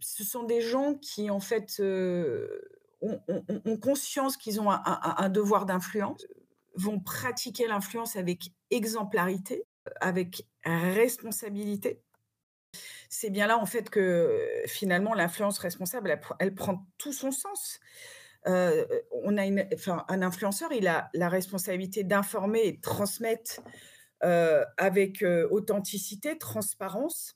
ce 0.00 0.24
sont 0.24 0.44
des 0.44 0.60
gens 0.60 0.94
qui 0.94 1.30
en 1.30 1.40
fait, 1.40 1.80
heu, 1.80 2.62
ont 3.02 3.76
conscience 3.76 4.36
qu'ils 4.36 4.60
ont 4.60 4.70
un 4.70 5.28
devoir 5.28 5.66
d'influence, 5.66 6.26
vont 6.74 7.00
pratiquer 7.00 7.66
l'influence 7.66 8.16
avec 8.16 8.52
exemplarité, 8.70 9.64
avec 10.00 10.46
responsabilité. 10.64 12.02
C'est 13.08 13.30
bien 13.30 13.46
là, 13.46 13.58
en 13.58 13.66
fait, 13.66 13.88
que, 13.90 14.40
finalement, 14.66 15.14
l'influence 15.14 15.58
responsable, 15.58 16.10
elle 16.10 16.20
pr 16.20 16.34
elle 16.38 16.54
prend 16.54 16.86
tout 16.98 17.12
son 17.12 17.30
sens. 17.30 17.80
Heu, 18.46 18.86
on 19.12 19.36
a 19.36 19.44
enfin, 19.74 20.04
un 20.08 20.22
influenceur, 20.22 20.72
il 20.72 20.86
a 20.88 21.10
la 21.14 21.28
responsabilité 21.28 22.04
d'informer 22.04 22.62
et 22.64 22.72
de 22.72 22.80
transmettre, 22.80 23.60
avec, 24.22 25.22
heu, 25.22 25.48
authenticité, 25.50 26.38
transparence 26.38 27.34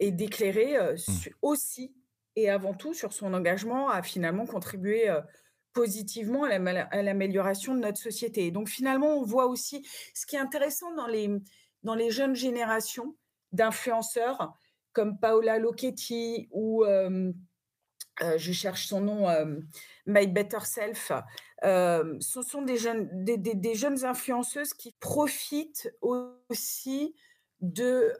et 0.00 0.12
d'éclairer, 0.12 0.76
heu, 0.78 0.94
Mmh. 1.06 1.28
aussi 1.42 1.94
et 2.36 2.50
avant 2.50 2.74
tout 2.74 2.94
sur 2.94 3.12
son 3.12 3.34
engagement 3.34 3.90
à 3.90 4.02
finalement 4.02 4.46
contribuer, 4.46 5.08
positivement 5.72 6.44
à 6.44 7.02
l'amélioration 7.02 7.74
de 7.74 7.80
notre 7.80 7.98
société 8.00 8.46
et 8.46 8.50
donc 8.50 8.68
finalement, 8.68 9.16
on 9.18 9.22
voit 9.24 9.46
aussi 9.46 9.86
ce 10.14 10.26
qui 10.26 10.36
est 10.36 10.40
intéressant 10.40 10.94
dans 10.94 11.06
les, 11.08 11.30
dans 11.82 11.94
les 11.94 12.10
jeunes 12.10 12.34
générations 12.36 13.16
d'influenceurs 13.52 14.54
comme 14.92 15.18
Paola 15.18 15.58
Lochetti 15.58 16.48
ou 16.52 16.84
heu, 18.22 18.38
je 18.38 18.52
cherche 18.52 18.86
son 18.86 19.00
nom, 19.00 19.28
hem, 19.30 19.66
My 20.06 20.26
Better 20.26 20.60
Self, 20.64 21.12
hem, 21.62 22.20
ce 22.20 22.42
sont 22.42 22.62
des 22.62 22.76
jeunes 22.76 24.04
influenceuses 24.04 24.74
qui 24.74 24.94
profitent 25.00 25.90
aussi 26.00 27.14
de, 27.60 28.14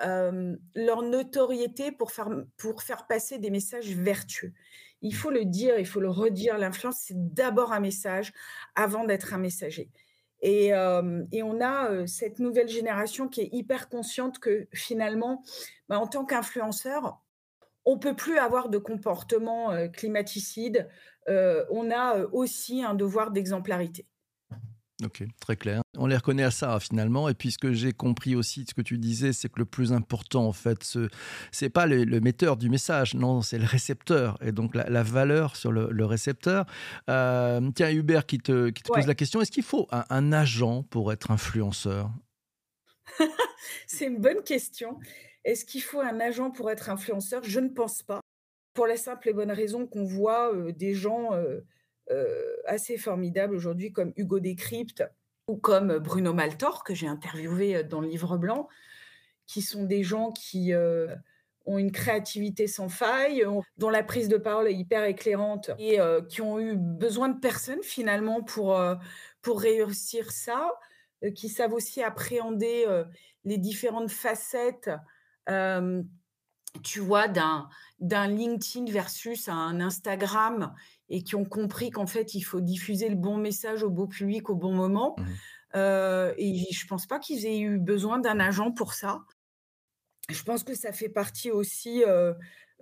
leur 0.74 1.02
notoriété 1.02 1.92
pour 1.92 2.10
faire 2.10 3.06
passer 3.08 3.38
des 3.38 3.50
messages 3.50 3.90
vertueux. 3.90 4.52
Il 5.00 5.14
faut 5.14 5.30
le 5.30 5.44
dire, 5.44 5.78
il 5.78 5.86
faut 5.86 6.00
le 6.00 6.10
redire, 6.10 6.58
l'influence, 6.58 7.02
c'est 7.06 7.34
d'abord 7.34 7.72
un 7.72 7.80
message 7.80 8.32
avant 8.74 9.04
d'être 9.04 9.32
un 9.32 9.38
messager 9.38 9.90
et 10.42 10.72
on 10.74 11.60
a, 11.60 12.06
cette 12.06 12.38
nouvelle 12.38 12.68
génération 12.68 13.28
qui 13.28 13.42
est 13.42 13.48
hyper 13.52 13.88
consciente 13.88 14.38
que 14.38 14.68
finalement, 14.72 15.42
bah, 15.88 15.98
en 15.98 16.06
tant 16.06 16.24
qu'influenceur, 16.24 17.20
on 17.88 17.98
peut 17.98 18.14
plus 18.14 18.36
avoir 18.38 18.68
de 18.68 18.76
comportement, 18.76 19.72
heu, 19.72 19.88
climaticide, 19.88 20.88
heu, 21.28 21.64
on 21.70 21.90
a, 21.90 22.18
heu, 22.18 22.28
aussi 22.32 22.82
un 22.84 22.94
devoir 22.94 23.30
d'exemplarité. 23.30 24.06
OK, 25.04 25.22
très 25.40 25.56
clair. 25.56 25.80
On 25.96 26.06
les 26.06 26.16
reconnaît 26.16 26.42
à 26.42 26.50
ça 26.50 26.80
finalement 26.80 27.28
et 27.28 27.34
puis 27.34 27.52
ce 27.52 27.58
que 27.58 27.72
j'ai 27.72 27.92
compris 27.92 28.34
aussi 28.34 28.64
de 28.64 28.68
ce 28.68 28.74
que 28.74 28.82
tu 28.82 28.98
disais, 28.98 29.32
c'est 29.32 29.48
que 29.48 29.60
le 29.60 29.64
plus 29.64 29.92
important 29.92 30.44
en 30.44 30.52
fait, 30.52 30.82
ce 30.82 31.08
c'est 31.52 31.70
pas 31.70 31.86
le 31.86 32.02
le 32.04 32.20
metteur 32.20 32.56
du 32.56 32.68
message, 32.68 33.14
non, 33.14 33.40
c'est 33.40 33.58
le 33.58 33.64
récepteur 33.64 34.36
et 34.42 34.50
donc 34.50 34.74
la 34.74 34.90
la 34.90 35.04
valeur 35.04 35.54
sur 35.56 35.70
le 35.70 35.88
le 35.90 36.04
récepteur. 36.04 36.66
Tiens 37.06 37.90
Hubert 37.92 38.26
qui 38.26 38.38
te 38.38 38.70
qui 38.70 38.82
te 38.82 38.92
pose 38.92 39.06
la 39.06 39.14
question, 39.14 39.40
est-ce 39.40 39.52
qu'il 39.52 39.62
faut 39.62 39.86
un 39.92 40.04
un 40.10 40.32
agent 40.32 40.82
pour 40.82 41.12
être 41.12 41.30
influenceur? 41.30 42.10
c'est 43.86 44.06
une 44.06 44.20
bonne 44.20 44.42
question. 44.42 44.98
Est-ce 45.48 45.64
qu'il 45.64 45.82
faut 45.82 46.00
un 46.00 46.20
agent 46.20 46.50
pour 46.50 46.70
être 46.70 46.90
influenceur? 46.90 47.42
Je 47.42 47.60
ne 47.60 47.68
pense 47.68 48.02
pas, 48.02 48.20
pour 48.74 48.86
la 48.86 48.96
simple 48.96 49.30
et 49.30 49.32
bonne 49.32 49.50
raison 49.50 49.86
qu'on 49.86 50.04
voit, 50.04 50.54
heu, 50.54 50.72
des 50.72 50.94
gens, 50.94 51.34
heu 51.34 51.64
heu, 52.10 52.56
assez 52.66 52.96
formidables 52.96 53.54
aujourd'hui 53.54 53.92
comme 53.92 54.12
Hugo 54.16 54.40
Décrypte 54.40 55.04
ou 55.48 55.56
comme 55.56 55.98
Bruno 55.98 56.32
Maltor 56.34 56.84
que 56.84 56.94
j'ai 56.94 57.08
interviewé, 57.08 57.82
dans 57.82 58.00
le 58.00 58.08
Livre 58.08 58.36
blanc, 58.36 58.68
qui 59.46 59.62
sont 59.62 59.84
des 59.84 60.02
gens 60.02 60.32
qui, 60.32 60.74
ont 61.68 61.78
une 61.78 61.92
créativité 61.92 62.66
sans 62.66 62.88
faille, 62.88 63.44
dont 63.76 63.90
la 63.90 64.02
prise 64.02 64.28
de 64.28 64.38
parole 64.38 64.68
est 64.68 64.74
hyper 64.74 65.04
éclairante 65.04 65.70
et 65.78 66.00
euh, 66.00 66.22
qui 66.22 66.40
ont 66.40 66.58
eu 66.58 66.76
besoin 66.76 67.28
de 67.28 67.38
personne 67.38 67.82
finalement 67.82 68.42
pour, 68.42 68.76
euh, 68.76 68.94
pour 69.42 69.60
réussir 69.60 70.32
ça, 70.32 70.72
euh, 71.24 71.30
qui 71.30 71.48
savent 71.48 71.74
aussi 71.74 72.02
appréhender 72.02 72.86
les 73.44 73.58
différentes 73.58 74.10
facettes, 74.10 74.90
tu 76.82 77.00
vois, 77.00 77.28
d'un, 77.28 77.68
d'un 78.00 78.26
LinkedIn 78.26 78.90
versus 78.90 79.48
un 79.48 79.80
Instagram 79.80 80.74
et 81.08 81.22
qui 81.22 81.34
ont 81.34 81.44
compris 81.44 81.90
qu'en 81.90 82.06
fait, 82.06 82.34
il 82.34 82.42
faut 82.42 82.60
diffuser 82.60 83.08
le 83.08 83.16
bon 83.16 83.36
message 83.38 83.82
au 83.82 83.90
beau 83.90 84.06
public 84.06 84.50
au 84.50 84.54
bon 84.54 84.72
moment. 84.72 85.16
Mmh 85.18 85.24
et 85.74 86.64
je 86.72 86.86
pense 86.86 87.06
pas 87.06 87.18
qu'ils 87.18 87.44
aient 87.44 87.60
eu 87.60 87.78
besoin 87.78 88.18
d'un 88.18 88.40
agent 88.40 88.72
pour 88.72 88.94
ça. 88.94 89.20
Je 90.30 90.42
pense 90.42 90.64
que 90.64 90.74
ça 90.74 90.92
fait 90.92 91.10
partie 91.10 91.50
aussi, 91.50 92.02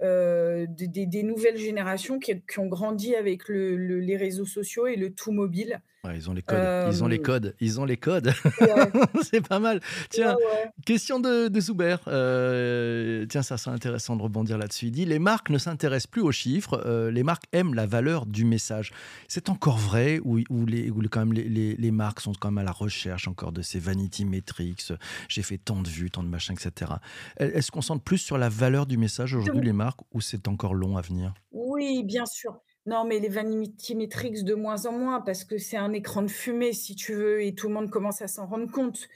des 0.00 0.66
des 1.06 1.22
nouvelles 1.22 1.56
générations 1.56 2.18
qui 2.18 2.42
qui 2.42 2.58
ont 2.58 2.68
grandi 2.68 3.14
avec 3.14 3.48
le 3.48 3.76
le 3.76 3.98
les 3.98 4.16
réseaux 4.16 4.46
sociaux 4.46 4.86
et 4.86 4.96
le 4.96 5.12
tout 5.14 5.32
mobile. 5.32 5.82
Ouais, 6.06 6.16
ils 6.16 6.30
ont 6.30 6.32
les 6.34 6.42
codes. 6.42 6.88
Ils 6.92 7.02
ont 7.04 7.08
les 7.08 7.20
codes. 7.20 7.54
Ils 7.60 7.80
ont 7.80 7.84
les 7.84 7.96
codes. 7.96 8.32
Ouais. 8.60 8.90
C'est 9.22 9.46
pas 9.46 9.58
mal. 9.58 9.80
Tiens, 10.10 10.34
ouais. 10.36 10.70
question 10.84 11.20
de, 11.20 11.48
de 11.48 11.60
Zoubert. 11.60 12.00
Euh, 12.08 13.26
tiens, 13.28 13.42
ça 13.42 13.56
serait 13.56 13.74
intéressant 13.74 14.16
de 14.16 14.22
rebondir 14.22 14.58
là-dessus. 14.58 14.86
Il 14.86 14.92
dit 14.92 15.04
Les 15.04 15.18
marques 15.18 15.50
ne 15.50 15.58
s'intéressent 15.58 16.06
plus 16.08 16.22
aux 16.22 16.32
chiffres. 16.32 16.82
euh, 16.86 17.10
les 17.10 17.22
marques 17.22 17.44
aiment 17.52 17.74
la 17.74 17.86
valeur 17.86 18.26
du 18.26 18.44
message. 18.44 18.92
C'est 19.28 19.48
encore 19.48 19.78
vrai 19.78 20.20
ou, 20.24 20.40
ou 20.50 20.66
les, 20.66 20.90
ou 20.90 21.02
quand 21.10 21.20
même 21.20 21.32
les, 21.32 21.44
les- 21.44 21.74
les 21.76 21.90
marques 21.90 22.20
sont 22.20 22.32
quand 22.38 22.50
même 22.50 22.58
à 22.58 22.64
la 22.64 22.72
recherche 22.72 23.28
encore 23.28 23.52
de 23.52 23.62
ces 23.62 23.78
vanity 23.78 24.24
metrics 24.24 24.84
euh, 24.90 24.96
J'ai 25.28 25.42
fait 25.42 25.58
tant 25.58 25.80
de 25.82 25.88
vues, 25.88 26.10
tant 26.10 26.22
de 26.22 26.28
machins, 26.28 26.54
etc. 26.54 26.92
Elles, 27.36 27.52
elles 27.54 27.62
se 27.62 27.70
concentrent 27.70 28.04
plus 28.04 28.18
sur 28.18 28.38
la 28.38 28.48
valeur 28.48 28.86
du 28.86 28.96
message 28.96 29.34
aujourd'hui, 29.34 29.64
les 29.64 29.72
marques, 29.72 30.00
ou 30.12 30.20
c'est 30.20 30.48
encore 30.48 30.74
long 30.74 30.96
à 30.96 31.00
venir? 31.00 31.34
Oui, 31.52 32.02
bien 32.04 32.26
sûr. 32.26 32.56
Non, 32.86 33.04
mais 33.04 33.18
les 33.18 33.28
vanity 33.28 33.96
metrics 33.96 34.44
de 34.44 34.54
moins 34.54 34.86
en 34.86 34.92
moins 34.92 35.20
parce 35.20 35.44
que 35.44 35.58
c'est 35.58 35.76
un 35.76 35.92
écran 35.92 36.22
de 36.22 36.30
fumée, 36.30 36.72
si 36.72 36.94
tu 36.94 37.14
veux, 37.14 37.42
et 37.42 37.54
tout 37.54 37.66
le 37.66 37.74
monde 37.74 37.90
commence 37.90 38.22
à 38.22 38.28
s'en 38.28 38.46
rendre 38.46 38.70
compte. 38.70 39.08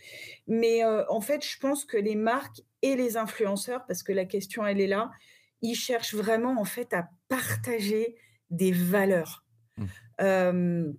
Mais 0.48 0.82
heu, 0.84 1.04
en 1.08 1.20
fait, 1.20 1.44
je 1.44 1.56
pense 1.58 1.84
que 1.84 1.96
les 1.96 2.16
marques 2.16 2.62
et 2.82 2.96
les 2.96 3.16
influenceurs, 3.16 3.86
parce 3.86 4.02
que 4.02 4.12
la 4.12 4.24
question, 4.24 4.66
elle 4.66 4.80
est 4.80 4.88
là, 4.88 5.12
ils 5.62 5.76
cherchent 5.76 6.14
vraiment, 6.14 6.60
en 6.60 6.64
fait, 6.64 6.92
à 6.92 7.10
partager 7.28 8.16
des 8.50 8.72
valeurs. 8.72 9.44
Mmh. 9.76 9.84
Hem, 10.18 10.96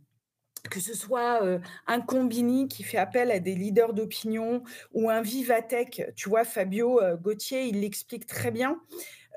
que 0.69 0.79
ce 0.79 0.93
soit, 0.93 1.43
heu, 1.43 1.59
un 1.87 1.99
Conbini 1.99 2.69
qui 2.69 2.83
fait 2.83 2.97
appel 2.97 3.31
à 3.31 3.39
des 3.39 3.55
leaders 3.55 3.93
d'opinion 3.93 4.63
ou 4.93 5.09
un 5.09 5.21
Vivatech, 5.21 6.13
tu 6.15 6.29
vois? 6.29 6.45
Fabio, 6.45 7.01
Gauthier, 7.19 7.65
il 7.65 7.81
l'explique 7.81 8.27
très 8.27 8.51
bien. 8.51 8.79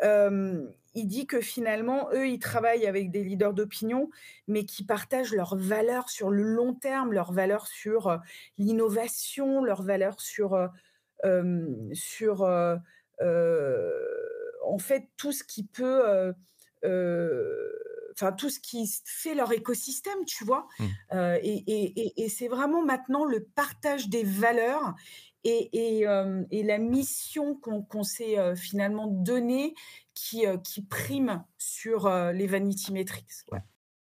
Il 0.02 1.08
dit 1.08 1.26
que 1.26 1.40
finalement, 1.40 2.08
eux, 2.12 2.28
ils 2.28 2.38
travaillent 2.38 2.86
avec 2.86 3.10
des 3.10 3.24
leaders 3.24 3.52
d'opinion, 3.52 4.10
mais 4.46 4.64
qui 4.64 4.84
partagent 4.84 5.34
leurs 5.34 5.56
valeurs 5.56 6.08
sur 6.08 6.30
le 6.30 6.42
long 6.44 6.72
terme, 6.74 7.12
leurs 7.12 7.32
valeurs 7.32 7.66
sur, 7.66 8.20
l'innovation, 8.58 9.64
leurs 9.64 9.82
valeurs 9.82 10.20
sur, 10.20 10.54
en 14.64 14.78
fait, 14.78 15.08
tout 15.16 15.32
ce 15.32 15.42
qui 15.44 15.64
peut, 15.64 16.32
enfin, 18.14 18.32
tout 18.32 18.50
ce 18.50 18.60
qui 18.60 18.88
fait 19.04 19.34
leur 19.34 19.52
écosystème, 19.52 20.24
tu 20.26 20.44
vois? 20.44 20.68
Mmh. 20.78 20.84
Heu 21.14 21.38
et 21.42 21.64
et 21.66 22.00
et 22.00 22.24
et 22.24 22.28
c'est 22.28 22.48
vraiment 22.48 22.84
maintenant 22.84 23.24
le 23.24 23.40
partage 23.44 24.08
des 24.08 24.24
valeurs 24.24 24.94
et 25.44 26.04
et 26.50 26.62
la 26.62 26.78
mission 26.78 27.56
qu'on 27.56 28.02
s'est, 28.02 28.38
heu, 28.38 28.54
finalement 28.54 29.06
donnée 29.06 29.74
qui, 30.14 30.44
qui 30.62 30.82
prime 30.82 31.44
sur, 31.58 32.08
les 32.32 32.46
vanity 32.46 32.92
metrics. 32.92 33.44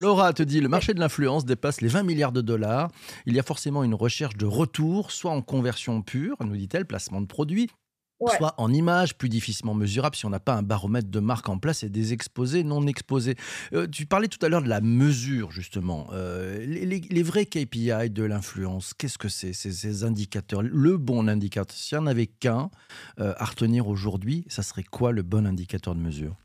Laura 0.02 0.34
te 0.34 0.44
dit 0.44 0.60
le 0.60 0.68
marché 0.68 0.94
de 0.94 1.00
l'influence 1.00 1.46
dépasse 1.46 1.80
les 1.80 1.88
20 1.88 2.04
milliards 2.04 2.34
de 2.34 2.42
dollars. 2.42 2.92
Il 3.26 3.36
y 3.36 3.40
a 3.40 3.44
forcément 3.44 3.86
une 3.86 3.94
recherche 3.94 4.36
de 4.36 4.46
retour, 4.46 5.12
soit 5.12 5.32
en 5.32 5.42
conversion 5.42 6.02
pure, 6.02 6.36
nous 6.42 6.58
dit-elle, 6.58 6.86
placement 6.86 7.22
de 7.22 7.26
produits, 7.26 7.70
Ouais. 8.20 8.36
soit 8.38 8.54
en 8.58 8.72
images 8.72 9.18
plus 9.18 9.28
difficilement 9.30 9.74
mesurables 9.74 10.16
si 10.16 10.26
on 10.26 10.30
n'a 10.30 10.40
pas 10.40 10.54
un 10.56 10.64
baromètre 10.64 11.10
de 11.10 11.20
marque 11.20 11.50
en 11.50 11.58
place 11.58 11.84
et 11.84 11.90
des 11.90 12.14
exposés 12.14 12.64
non 12.64 12.86
exposés. 12.88 13.36
Euh, 13.74 13.88
tu 13.88 14.06
parlais 14.06 14.28
tout 14.30 14.44
à 14.46 14.50
l'heure 14.50 14.62
de 14.64 14.70
la 14.70 14.82
mesure, 14.82 15.52
justement. 15.52 16.08
Euh, 16.14 16.66
les, 16.66 16.86
les- 16.86 17.02
les 17.02 17.24
vrais 17.24 17.46
KPI 17.46 18.10
de 18.10 18.24
l'influence, 18.24 18.94
qu'est-ce 18.94 19.18
que 19.18 19.28
c'est? 19.30 19.54
Ces, 19.54 19.72
ces 19.72 20.04
indicateurs 20.04 20.62
Le 20.64 20.98
bon 20.98 21.28
indicateur, 21.28 21.76
s'il 21.76 21.98
n'y 21.98 22.04
en 22.04 22.08
avait 22.08 22.28
qu'un 22.28 22.70
euh, 23.20 23.34
à 23.38 23.46
retenir 23.46 23.88
aujourd'hui, 23.88 24.46
ça 24.48 24.64
serait 24.64 24.84
quoi 24.84 25.12
le 25.12 25.24
bon 25.24 25.46
indicateur 25.46 25.96
de 25.96 26.00
mesure? 26.00 26.36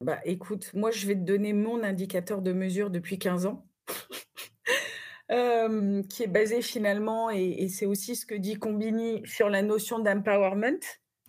Bah, 0.00 0.18
écoute, 0.24 0.70
moi, 0.74 0.90
je 0.90 1.06
vais 1.06 1.14
te 1.14 1.20
donner 1.20 1.52
mon 1.52 1.82
indicateur 1.82 2.40
de 2.42 2.52
mesure 2.52 2.90
depuis 2.90 3.18
15 3.18 3.46
ans, 3.46 3.66
qui 6.08 6.22
est 6.22 6.26
basé 6.28 6.62
finalement 6.62 7.30
et 7.30 7.40
et 7.60 7.68
c'est 7.68 7.86
aussi 7.86 8.16
ce 8.16 8.26
que 8.26 8.34
dit 8.34 8.54
Combini 8.56 9.22
sur 9.26 9.48
la 9.48 9.62
notion 9.62 9.98
d'empowerment, 9.98 10.78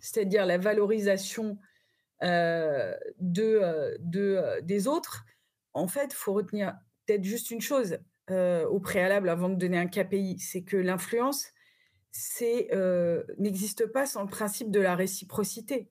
c'est-à-dire 0.01 0.45
la 0.45 0.57
valorisation, 0.57 1.57
heu, 2.23 2.95
de, 3.19 3.43
heu, 3.63 3.97
de, 3.99 4.21
heu, 4.59 4.61
des 4.63 4.87
autres. 4.87 5.25
En 5.73 5.87
fait, 5.87 6.07
il 6.11 6.15
faut 6.15 6.33
retenir 6.33 6.75
peut-être 7.05 7.23
juste 7.23 7.51
une 7.51 7.61
chose, 7.61 7.99
au 8.29 8.79
préalable 8.79 9.29
avant 9.29 9.49
de 9.49 9.55
donner 9.55 9.77
un 9.77 9.87
KPI, 9.87 10.39
c'est 10.39 10.63
que 10.63 10.77
l'influence, 10.77 11.47
n'existe 13.37 13.87
pas 13.87 14.05
sans 14.05 14.23
le 14.23 14.29
principe 14.29 14.71
de 14.71 14.79
la 14.79 14.95
réciprocité. 14.95 15.89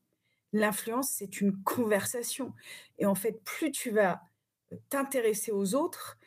L'influence, 0.53 1.11
c'est 1.11 1.41
une 1.41 1.63
conversation 1.63 2.55
et 2.99 3.07
en 3.07 3.15
fait, 3.15 3.43
plus 3.45 3.71
tu 3.73 3.91
vas, 3.91 4.23
t'intéresser 4.89 5.53
aux 5.53 5.75
autres 5.75 6.19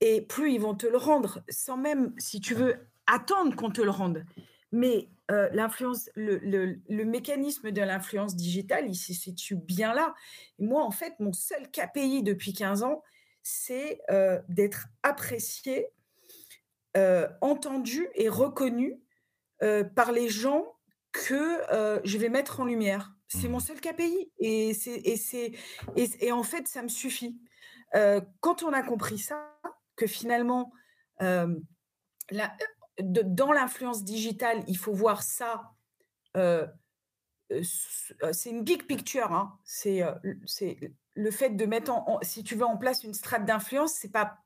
et 0.00 0.22
plus 0.22 0.52
ils 0.52 0.60
vont 0.60 0.74
te 0.74 0.86
le 0.86 0.98
rendre, 0.98 1.44
sans 1.48 1.76
même, 1.76 2.14
si 2.18 2.40
tu 2.40 2.54
veux, 2.54 2.76
attendre 3.06 3.54
qu'on 3.56 3.70
te 3.70 3.82
le 3.82 3.90
rende. 3.90 4.24
Mais, 4.72 5.10
heu, 5.32 5.48
l'influence 5.52 6.10
le 6.16 6.38
le 6.38 6.80
le 6.88 7.04
mécanisme 7.06 7.72
de 7.72 7.82
l'influence 7.82 8.36
digitale, 8.36 8.86
il 8.88 8.96
se 8.96 9.12
situe 9.14 9.56
bien 9.56 9.94
là. 9.94 10.14
Et 10.60 10.64
moi, 10.66 10.84
en 10.84 10.92
fait, 10.92 11.14
mon 11.20 11.32
seul 11.34 11.70
KPI 11.70 12.22
depuis 12.24 12.54
15 12.54 12.82
ans, 12.84 13.02
c'est, 13.42 14.00
heu, 14.10 14.40
d'être 14.48 14.88
apprécié, 15.02 15.88
heu, 16.96 17.28
entendu 17.40 18.08
et 18.14 18.28
reconnu, 18.28 19.00
par 19.96 20.12
les 20.12 20.28
gens 20.28 20.66
que, 21.12 21.60
je 22.04 22.18
vais 22.18 22.28
mettre 22.30 22.60
en 22.60 22.64
lumière. 22.66 23.14
C'est 23.28 23.48
mon 23.48 23.58
Mhm. 23.58 23.60
seul 23.60 23.80
KPI 23.80 24.32
et 24.40 24.74
c'est 24.74 24.96
et 25.04 25.16
c'est 25.16 25.52
et 25.96 26.10
et 26.26 26.32
en 26.32 26.42
fait, 26.44 26.68
ça 26.68 26.82
me 26.82 26.88
suffit. 26.88 27.40
Quand 28.40 28.62
on 28.64 28.72
a 28.72 28.82
compris 28.82 29.18
ça, 29.18 29.58
que 29.96 30.06
finalement, 30.06 30.72
la 31.20 32.56
de 33.00 33.22
dans 33.22 33.52
l'influence 33.52 34.04
digitale, 34.04 34.64
il 34.68 34.76
faut 34.76 34.92
voir 34.94 35.22
ça, 35.22 35.72
heu, 36.36 36.68
s 37.50 38.14
heu, 38.24 38.32
c'est 38.32 38.50
une 38.50 38.64
big 38.64 38.86
picture, 38.86 39.32
hein. 39.32 39.58
C'est, 39.64 40.02
le 41.14 41.30
fait 41.30 41.50
de 41.50 41.66
mettre 41.66 41.92
en 41.92 42.08
en 42.08 42.20
si 42.22 42.44
tu 42.44 42.56
veux, 42.56 42.64
en 42.66 42.78
place 42.78 43.04
une 43.04 43.14
strate 43.14 43.44
d'influence, 43.46 43.92
c'est 43.94 44.10
pas 44.12 44.38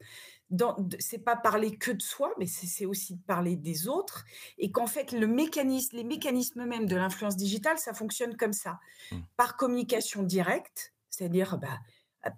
c'est 1.00 1.18
pas 1.24 1.36
parler 1.36 1.76
que 1.76 1.90
de 1.92 2.02
soi, 2.02 2.32
mais 2.38 2.46
c'est 2.46 2.86
aussi 2.86 3.16
de 3.16 3.22
parler 3.22 3.56
des 3.56 3.88
autres 3.88 4.24
et 4.58 4.70
qu'en 4.72 4.86
fait, 4.86 5.12
le 5.12 5.26
mécanisme 5.26 5.96
les 5.96 6.04
mécanismes 6.04 6.66
mêmes 6.66 6.86
de 6.86 6.96
l'influence 6.96 7.36
digitale, 7.36 7.78
ça 7.78 7.94
fonctionne 7.94 8.36
comme 8.36 8.52
ça. 8.52 8.78
Mhm. 9.10 9.26
Par 9.36 9.56
communication 9.56 10.22
directe, 10.24 10.94
c'est-à-dire, 11.10 11.58
bah, 11.58 11.80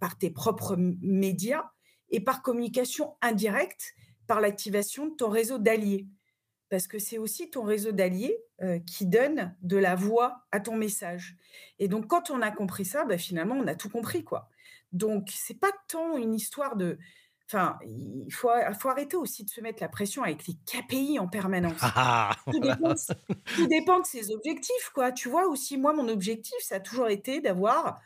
par 0.01 0.19
tes 0.19 0.31
propres 0.31 0.77
médias 0.79 1.65
et 2.11 2.21
par 2.21 2.43
communication 2.43 3.17
indirecte, 3.23 3.95
par 4.29 4.41
l'activation 4.43 5.09
de 5.09 5.17
ton 5.17 5.31
réseau 5.31 5.59
d'alliés. 5.59 6.09
Parce 6.71 6.87
que 6.87 6.99
c'est 6.99 7.19
aussi 7.19 7.51
ton 7.51 7.63
réseau 7.63 7.93
d'alliés, 7.93 8.39
heu, 8.63 8.79
qui 8.81 9.07
donne 9.07 9.57
de 9.63 9.77
la 9.79 9.95
voix 9.95 10.47
à 10.53 10.61
ton 10.61 10.77
message 10.77 11.37
et 11.79 11.89
donc 11.89 12.07
quand 12.09 12.31
on 12.31 12.43
a 12.43 12.51
compris 12.51 12.85
ça, 12.85 13.05
bah, 13.07 13.17
finalement, 13.19 13.55
on 13.57 13.67
a 13.67 13.75
tout 13.75 13.89
compris, 13.91 14.25
quoi. 14.25 14.51
Donc 14.93 15.31
c'est 15.35 15.59
pas 15.59 15.73
tant 15.89 16.17
une 16.19 16.35
histoire 16.35 16.77
de 16.77 16.99
enfin, 17.47 17.79
il 17.87 18.31
faut 18.33 18.51
arrêter 18.51 19.17
aussi 19.17 19.45
de 19.45 19.51
se 19.51 19.61
mettre 19.63 19.83
la 19.83 19.89
pression 19.89 20.23
avec 20.23 20.47
les 20.47 20.55
KPI 20.67 21.19
en 21.19 21.29
permanence. 21.29 21.95
Ah, 21.95 22.35
ah, 22.37 22.53
Tout 22.53 22.61
voilà. 22.61 22.79
dépend 22.79 22.91
de 22.91 22.95
s 22.95 23.13
tout 23.55 23.67
dépend 23.67 24.01
de 24.01 24.07
ses 24.07 24.31
objectifs, 24.31 24.91
quoi. 24.95 25.11
Tu 25.13 25.29
vois? 25.31 25.47
Aussi, 25.49 25.79
moi, 25.79 25.93
mon 25.95 26.09
objectif, 26.09 26.55
ça 26.61 26.77
a 26.77 26.81
toujours 26.81 27.09
été 27.09 27.41
d'avoir, 27.41 28.01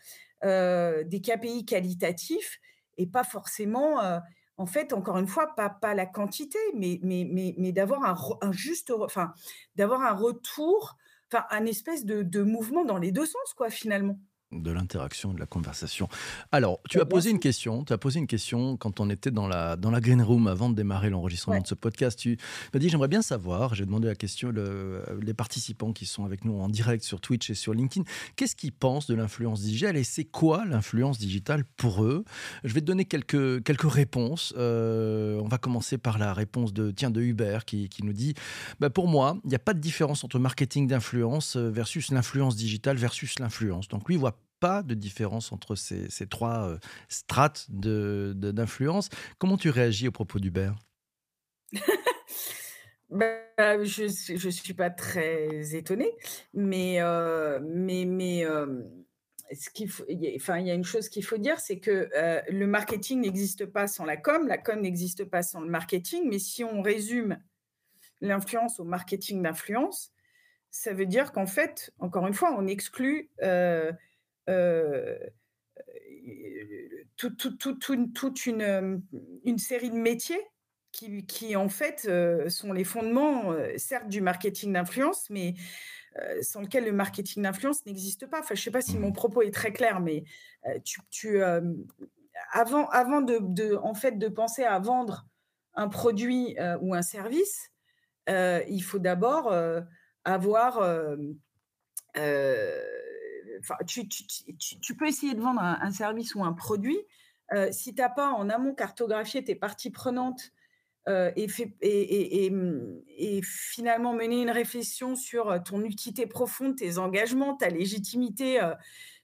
heu, 0.45 1.05
des 1.05 1.21
KPI 1.21 1.65
qualitatifs 1.67 2.61
et 2.97 3.07
pas 3.09 3.25
forcément, 3.25 4.01
heu, 4.05 4.21
en 4.63 4.67
fait, 4.67 4.93
encore 4.93 5.19
une 5.19 5.27
fois, 5.27 5.55
pas 5.57 5.95
la 5.95 6.07
quantité, 6.07 6.59
mais 6.77 7.01
mais 7.03 7.27
mais 7.31 7.55
mais 7.59 7.73
d'avoir 7.73 8.05
un 8.05 8.53
juste 8.53 8.91
enfin, 8.93 9.33
d'avoir 9.77 10.03
un 10.03 10.13
retour, 10.15 10.97
enfin, 11.33 11.45
un 11.51 11.67
espèce 11.67 12.05
de 12.05 12.23
de 12.23 12.43
mouvement 12.43 12.85
dans 12.85 12.99
les 12.99 13.13
2 13.13 13.27
sens, 13.27 13.55
quoi, 13.57 13.71
finalement. 13.71 14.19
De 14.53 14.71
l'interaction, 14.71 15.33
de 15.33 15.41
la 15.41 15.47
conversation. 15.47 16.09
Alors, 16.51 16.81
tu 16.89 17.01
as 17.01 17.07
posé 17.07 17.31
une 17.31 17.39
question. 17.39 17.85
Tu 17.85 17.93
as 17.93 17.99
posé 17.99 18.19
une 18.19 18.27
question 18.27 18.77
quand 18.77 19.01
on 19.01 19.11
était 19.11 19.31
dans 19.31 19.49
la 19.49 19.77
dans 19.77 19.91
la 19.91 20.01
green 20.01 20.23
room 20.23 20.47
avant 20.47 20.71
de 20.71 20.75
démarrer 20.75 21.11
l'enregistrement 21.11 21.61
de 21.61 21.67
ce 21.67 21.75
podcast. 21.75 22.19
Tu 22.19 22.37
m'as 22.73 22.81
dit 22.81 22.89
j'aimerais 22.89 23.09
bien 23.09 23.23
savoir. 23.23 23.75
J'ai 23.75 23.87
demandé 23.87 24.09
la 24.09 24.15
question 24.15 24.51
le, 24.51 25.03
les 25.21 25.35
participants 25.35 25.93
qui 25.93 26.07
sont 26.07 26.25
avec 26.25 26.45
nous 26.45 26.61
en 26.61 26.69
direct 26.69 27.05
sur 27.05 27.21
Twitch 27.21 27.51
et 27.51 27.55
sur 27.55 27.75
LinkedIn. 27.75 28.05
Qu'est-ce 28.37 28.57
qu'ils 28.57 28.73
pensent 28.73 29.07
de 29.07 29.15
l'influence 29.15 29.63
digitale 29.63 29.97
et 29.97 30.05
c'est 30.05 30.25
quoi 30.25 30.65
l'influence 30.65 31.19
digitale 31.19 31.65
pour 31.77 32.05
eux? 32.05 32.25
Je 32.65 32.73
vais 32.75 32.81
te 32.81 32.87
donner 32.87 33.05
quelques 33.05 33.63
quelques 33.65 33.91
réponses. 33.91 34.55
Euh, 34.57 35.41
on 35.41 35.49
va 35.49 35.59
commencer 35.59 35.99
par 35.99 36.19
la 36.19 36.35
réponse 36.35 36.73
de 36.73 36.91
tiens 36.91 37.11
de 37.11 37.21
Hubert 37.21 37.65
qui, 37.65 37.89
qui 37.89 38.05
nous 38.05 38.13
dit 38.13 38.35
bah, 38.81 38.91
pour 38.91 39.09
moi 39.09 39.39
il 39.45 39.49
n'y 39.49 39.55
a 39.55 39.61
pas 39.61 39.75
de 39.75 39.81
différence 39.81 40.25
entre 40.25 40.39
marketing 40.39 40.87
d'influence 40.87 41.57
versus 41.57 42.11
l'influence 42.11 42.57
digitale 42.57 42.97
versus 42.97 43.39
l'influence. 43.39 43.89
Donc 43.89 44.09
lui 44.09 44.17
il 44.17 44.19
voit 44.19 44.42
pas 44.63 44.85
de 44.85 44.95
différence 44.95 45.51
entre 45.51 45.75
ces, 45.75 46.09
trois 46.29 46.69
euh, 46.69 46.79
strates 47.09 47.67
d'influence. 47.69 49.09
De, 49.09 49.15
Comment 49.39 49.57
tu 49.57 49.71
réagis 49.71 50.07
au 50.07 50.13
propos 50.13 50.39
d'Hubert? 50.39 50.77
Bah, 53.11 53.27
Je 53.59 54.05
ne 54.47 54.51
suis 54.51 54.73
pas 54.73 54.89
très 54.89 55.75
étonnée, 55.75 56.11
mais, 56.55 57.03
euh, 57.03 57.61
mais, 57.63 58.07
mais 58.07 58.47
euh, 58.47 58.85
ce 59.53 59.69
qu'il 59.69 59.91
faut, 59.91 60.05
enfin, 60.35 60.61
il 60.61 60.67
y 60.67 60.71
a 60.71 60.75
une 60.75 60.85
chose 60.85 61.11
qu'il 61.11 61.23
faut 61.23 61.37
dire, 61.37 61.61
c'est 61.61 61.79
que 61.79 62.09
le 62.49 62.67
marketing 62.67 63.21
n'existe 63.21 63.67
pas 63.67 63.87
sans 63.87 64.07
la 64.07 64.17
com, 64.17 64.49
la 64.49 64.57
com 64.57 64.81
n'existe 64.81 65.27
pas 65.27 65.43
sans 65.43 65.61
le 65.61 65.69
marketing, 65.69 66.23
mais 66.31 66.39
si 66.39 66.65
on 66.65 66.81
résume 66.81 67.37
l'influence 68.23 68.81
au 68.81 68.85
marketing 68.85 69.43
d'influence, 69.43 70.11
ça 70.71 70.95
veut 70.95 71.05
dire 71.05 71.33
qu'en 71.33 71.47
fait, 71.47 71.93
encore 71.99 72.27
une 72.27 72.33
fois, 72.33 72.57
on 72.59 72.67
exclut 72.67 73.29
toute 77.17 78.47
une, 78.47 79.03
une, 79.45 79.59
série 79.59 79.91
de 79.91 79.97
métiers 79.97 80.41
qui, 80.91 81.25
qui 81.27 81.57
en 81.57 81.69
fait 81.69 82.09
sont 82.49 82.73
les 82.73 82.85
fondements, 82.85 83.55
certes, 83.77 84.09
du 84.09 84.21
marketing 84.21 84.73
d'influence, 84.73 85.31
mais 85.31 85.55
sans 86.43 86.61
lequel 86.61 86.85
le 86.85 86.93
marketing 86.93 87.43
d'influence 87.43 87.87
n'existe 87.87 88.27
pas. 88.27 88.41
Enfin, 88.41 88.55
je 88.55 88.61
ne 88.61 88.65
sais 88.65 88.71
pas 88.71 88.83
si 88.83 88.99
mon 88.99 89.11
mmh. 89.11 89.15
propos 89.15 89.43
est 89.43 89.55
très 89.55 89.73
clair, 89.73 90.01
mais 90.01 90.25
tu, 90.85 91.01
tu 91.11 91.41
avant, 92.53 92.89
avant 92.89 93.23
de, 93.23 93.39
de, 93.41 93.77
en 93.77 93.95
fait, 93.95 94.19
de 94.19 94.29
penser 94.29 94.65
à 94.65 94.79
vendre 94.79 95.27
un 95.75 95.89
produit 95.89 96.57
ou 96.81 96.95
un 96.95 97.03
service, 97.03 97.71
il 98.29 98.83
faut 98.83 98.99
d'abord 98.99 99.55
avoir 100.25 101.07
tu, 103.87 104.95
peux 104.95 105.07
essayer 105.07 105.35
de 105.35 105.41
vendre 105.41 105.61
un, 105.61 105.91
service 105.91 106.35
ou 106.35 106.45
un 106.45 106.53
produit. 106.53 106.99
Euh, 107.53 107.71
si 107.71 107.95
tu 107.95 108.01
n'as 108.01 108.09
pas 108.09 108.31
en 108.31 108.49
amont 108.49 108.75
cartographié 108.75 109.45
tes 109.45 109.55
parties 109.55 109.91
prenantes 109.91 110.53
euh, 111.09 111.31
et, 111.37 111.49
finalement 113.43 114.15
mener 114.15 114.43
une 114.43 114.51
réflexion 114.51 115.17
sur 115.17 115.51
euh, 115.51 115.59
ton 115.59 115.83
utilité 115.85 116.27
profonde, 116.27 116.77
tes 116.77 116.99
engagements, 116.99 117.57
ta 117.57 117.69
légitimité 117.69 118.61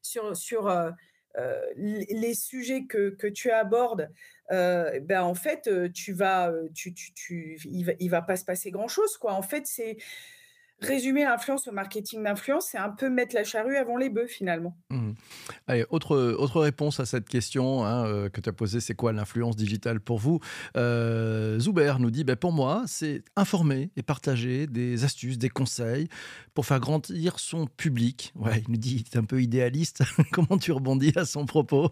sur, 0.03 0.35
les 1.77 2.35
sujets 2.35 2.85
que, 2.87 3.29
tu 3.29 3.51
abordes, 3.51 4.11
ben 4.51 5.23
en 5.23 5.35
fait, 5.35 5.93
tu 5.93 6.13
vas, 6.13 6.53
tu, 6.75 6.93
tu, 6.93 7.15
tu, 7.15 7.59
il, 7.65 7.85
va, 7.85 7.93
il 8.01 8.09
va 8.09 8.23
pas 8.23 8.37
se 8.37 8.45
passer 8.45 8.71
grand 8.71 8.89
chose. 8.89 9.17
Quoi. 9.17 9.33
En 9.33 9.43
fait, 9.43 9.67
c'est 9.67 9.99
résumer 10.81 11.25
l'influence 11.25 11.67
au 11.67 11.73
marketing 11.73 12.23
d'influence, 12.23 12.69
c'est 12.71 12.79
un 12.79 12.91
peu 12.91 13.11
mettre 13.11 13.35
la 13.35 13.45
charrue 13.45 13.77
avant 13.77 13.97
les 13.97 14.11
bœufs 14.11 14.29
finalement. 14.29 14.77
Mmh. 14.91 15.13
Allez, 15.67 15.85
autre, 15.91 16.17
autre 16.17 16.61
réponse 16.61 17.01
à 17.01 17.07
cette 17.07 17.29
question 17.29 17.85
hein, 17.85 18.07
euh, 18.07 18.29
que 18.29 18.41
tu 18.41 18.49
as 18.49 18.53
posée, 18.53 18.81
c'est 18.81 18.95
quoi 18.95 19.13
l'influence 19.13 19.57
digitale 19.57 20.01
pour 20.01 20.19
vous? 20.19 20.41
Euh, 20.77 21.59
Zuber 21.59 21.95
nous 21.99 22.11
dit, 22.11 22.25
ben, 22.25 22.37
pour 22.37 22.53
moi, 22.53 22.85
c'est 22.87 23.23
informer 23.37 23.91
et 23.97 24.03
partager 24.03 24.67
des 24.67 25.05
astuces, 25.05 25.39
des 25.39 25.49
conseils 25.49 26.09
pour 26.55 26.67
faire 26.67 26.81
grandir 26.81 27.39
son 27.39 27.67
public. 27.67 28.33
Ouais, 28.37 28.63
il 28.67 28.71
nous 28.71 28.79
dit, 28.79 29.05
il 29.07 29.17
est 29.17 29.19
un 29.19 29.25
peu 29.25 29.43
idéaliste. 29.43 30.03
Comment 30.33 30.59
tu 30.59 30.73
rebondis 30.73 31.13
à 31.17 31.25
son 31.25 31.45
propos? 31.47 31.91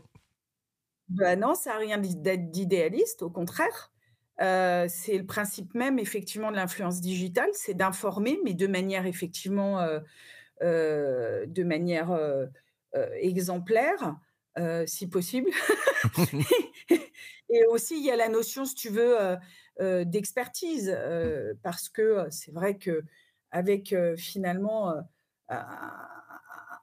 Ben 1.09 1.39
non, 1.39 1.55
ça 1.55 1.71
n'a 1.71 1.79
rien 1.79 1.99
d'idéaliste, 1.99 3.23
au 3.23 3.31
contraire 3.31 3.93
c'est 4.39 5.19
le 5.19 5.27
principe 5.27 5.75
même 5.75 5.99
effectivement 5.99 6.51
de 6.51 6.57
l'influence 6.57 7.01
digitale, 7.01 7.51
c'est 7.53 7.75
d'informer, 7.75 8.39
mais 8.45 8.55
de 8.55 8.67
manière 8.67 9.07
effectivement, 9.07 9.87
de 10.61 11.63
manière 11.63 12.19
exemplaire, 13.21 14.17
si 14.87 15.09
possible. 15.09 15.51
Et 17.49 17.65
aussi, 17.67 17.97
il 17.97 18.05
y 18.05 18.11
a 18.11 18.17
la 18.17 18.29
notion, 18.29 18.65
si 18.65 18.75
tu 18.75 18.89
veux, 18.91 19.17
d'expertise, 20.05 20.97
parce 21.63 21.89
que 21.89 22.27
c'est 22.31 22.53
vrai 22.53 22.77
que 22.77 23.05
avec 23.51 23.95
finalement 24.17 24.95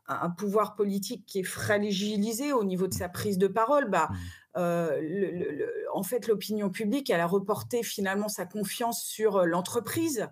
un 0.08 0.30
pouvoir 0.32 0.76
politique 0.76 1.26
qui 1.26 1.40
est 1.40 1.44
fragilisé 1.44 2.54
au 2.54 2.64
niveau 2.64 2.88
de 2.88 2.94
sa 2.94 3.10
prise 3.10 3.38
de 3.38 3.48
parole, 3.48 3.90
bah, 3.90 4.10
mmh. 4.10 4.16
Euh, 4.58 5.00
le, 5.02 5.68
en 5.94 6.04
fait, 6.04 6.28
l'opinion 6.28 6.70
publique, 6.70 7.10
elle 7.10 7.22
a 7.22 7.26
reporté 7.26 7.84
finalement 7.84 8.28
sa 8.28 8.46
confiance 8.46 9.04
sur 9.04 9.38
euh, 9.38 9.46
l'entreprise. 9.46 10.28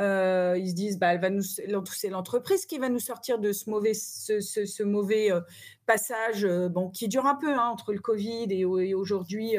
Euh, 0.00 0.56
ils 0.58 0.70
se 0.70 0.74
disent, 0.74 0.98
bah, 0.98 1.12
elle 1.12 1.20
va 1.20 1.30
nous, 1.30 1.42
c'est 1.42 2.08
l'entreprise 2.08 2.66
qui 2.66 2.78
va 2.78 2.88
nous 2.88 2.98
sortir 2.98 3.38
de 3.38 3.52
ce 3.52 3.68
mauvais, 3.68 3.94
ce, 3.94 4.40
ce, 4.40 4.82
mauvais 4.82 5.30
passage, 5.86 6.46
bon, 6.70 6.88
qui 6.88 7.08
dure 7.08 7.26
un 7.26 7.34
peu 7.34 7.52
hein, 7.52 7.68
entre 7.68 7.92
le 7.92 8.00
Covid 8.00 8.46
et, 8.50 8.60
et 8.60 8.94
aujourd'hui 8.94 9.56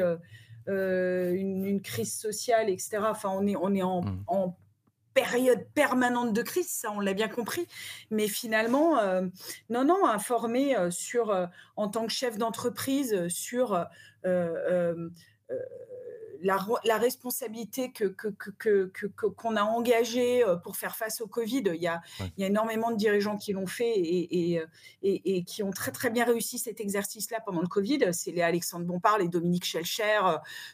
une, 0.66 1.64
une, 1.64 1.80
crise 1.80 2.12
sociale, 2.12 2.68
etc. 2.68 2.98
Enfin, 3.02 3.30
on 3.32 3.46
est, 3.46 3.54
on 3.54 3.72
est 3.74 3.82
en, 3.82 4.02
mmh. 4.02 4.24
en 4.26 4.58
période 5.14 5.64
permanente 5.74 6.32
de 6.32 6.42
crise, 6.42 6.68
ça 6.68 6.90
on 6.92 7.00
l'a 7.00 7.14
bien 7.14 7.28
compris. 7.28 7.66
Mais 8.10 8.28
finalement, 8.28 8.98
euh, 8.98 9.22
non, 9.70 9.84
non, 9.84 10.06
informer 10.06 10.76
euh, 10.76 10.90
sur, 10.90 11.30
euh, 11.30 11.46
en 11.76 11.88
tant 11.88 12.06
que 12.06 12.12
chef 12.12 12.36
d'entreprise, 12.36 13.28
sur 13.28 13.86
la, 16.42 16.98
responsabilité 16.98 17.90
que, 17.92 18.14
qu'on 19.36 19.56
a 19.56 19.62
engagée 19.62 20.44
pour 20.62 20.76
faire 20.76 20.96
face 20.96 21.20
au 21.20 21.26
Covid. 21.26 21.62
Il 21.66 21.80
y 21.80 21.86
a, 21.86 22.02
il 22.20 22.40
y 22.40 22.44
a 22.44 22.48
énormément 22.48 22.90
de 22.90 22.96
dirigeants 22.96 23.36
qui 23.36 23.52
l'ont 23.52 23.66
fait 23.66 23.92
et, 23.96 24.60
et, 25.02 25.36
et, 25.36 25.44
qui 25.44 25.62
ont 25.62 25.70
très 25.70 25.92
très 25.92 26.10
bien 26.10 26.24
réussi 26.24 26.58
cet 26.58 26.80
exercice-là 26.80 27.40
pendant 27.44 27.62
le 27.62 27.68
Covid. 27.68 28.12
C'est 28.12 28.32
les 28.32 28.42
Alexandre 28.42 28.84
Bompard, 28.84 29.18
les 29.18 29.28
Dominique 29.28 29.64
Schelcher, 29.64 30.20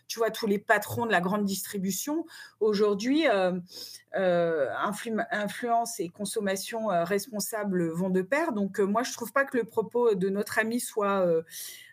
tu 0.08 0.18
vois, 0.18 0.30
tous 0.30 0.46
les 0.46 0.58
patrons 0.58 1.06
de 1.06 1.12
la 1.12 1.20
grande 1.20 1.44
distribution. 1.44 2.26
Aujourd'hui, 2.60 3.28
euh, 3.28 4.09
influence 4.14 6.00
et 6.00 6.08
consommation 6.08 6.88
responsable 7.04 7.88
vont 7.90 8.10
de 8.10 8.22
pair. 8.22 8.52
Donc 8.52 8.78
moi, 8.78 9.02
je 9.02 9.12
trouve 9.12 9.32
pas 9.32 9.44
que 9.44 9.56
le 9.56 9.64
propos 9.64 10.14
de 10.14 10.28
notre 10.28 10.58
ami 10.58 10.80
soit 10.80 11.26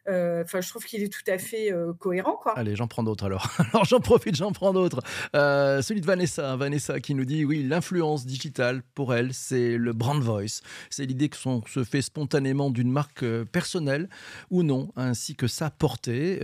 euh, 0.09 0.43
enfin, 0.43 0.61
je 0.61 0.69
trouve 0.69 0.85
qu'il 0.85 1.03
est 1.03 1.11
tout 1.11 1.29
à 1.29 1.37
fait 1.37 1.71
euh, 1.71 1.93
cohérent. 1.93 2.39
Allez, 2.55 2.75
j'en 2.75 2.87
prends 2.87 3.03
d'autres 3.03 3.25
alors. 3.25 3.49
alors 3.73 3.85
j'en 3.85 3.99
profite, 3.99 4.35
j'en 4.35 4.51
prends 4.51 4.71
d'autres. 4.71 5.01
Euh, 5.35 5.81
celui 5.81 6.01
de 6.01 6.05
Vanessa, 6.05 6.55
Vanessa 6.55 6.99
qui 6.99 7.13
nous 7.13 7.25
dit 7.25 7.43
oui, 7.43 7.63
l'influence 7.63 8.25
digitale 8.25 8.83
pour 8.95 9.13
elle, 9.13 9.33
c'est 9.33 9.77
le 9.77 9.93
brand 9.93 10.21
voice. 10.21 10.61
C'est 10.89 11.05
l'idée 11.05 11.27
que 11.29 11.35
son, 11.35 11.61
se 11.65 11.83
fait 11.83 12.01
spontanément 12.01 12.69
d'une 12.69 12.91
marque 12.91 13.25
personnelle 13.45 14.07
ou 14.49 14.63
non, 14.63 14.91
ainsi 14.95 15.35
que 15.35 15.47
sa 15.47 15.69
portée. 15.69 16.39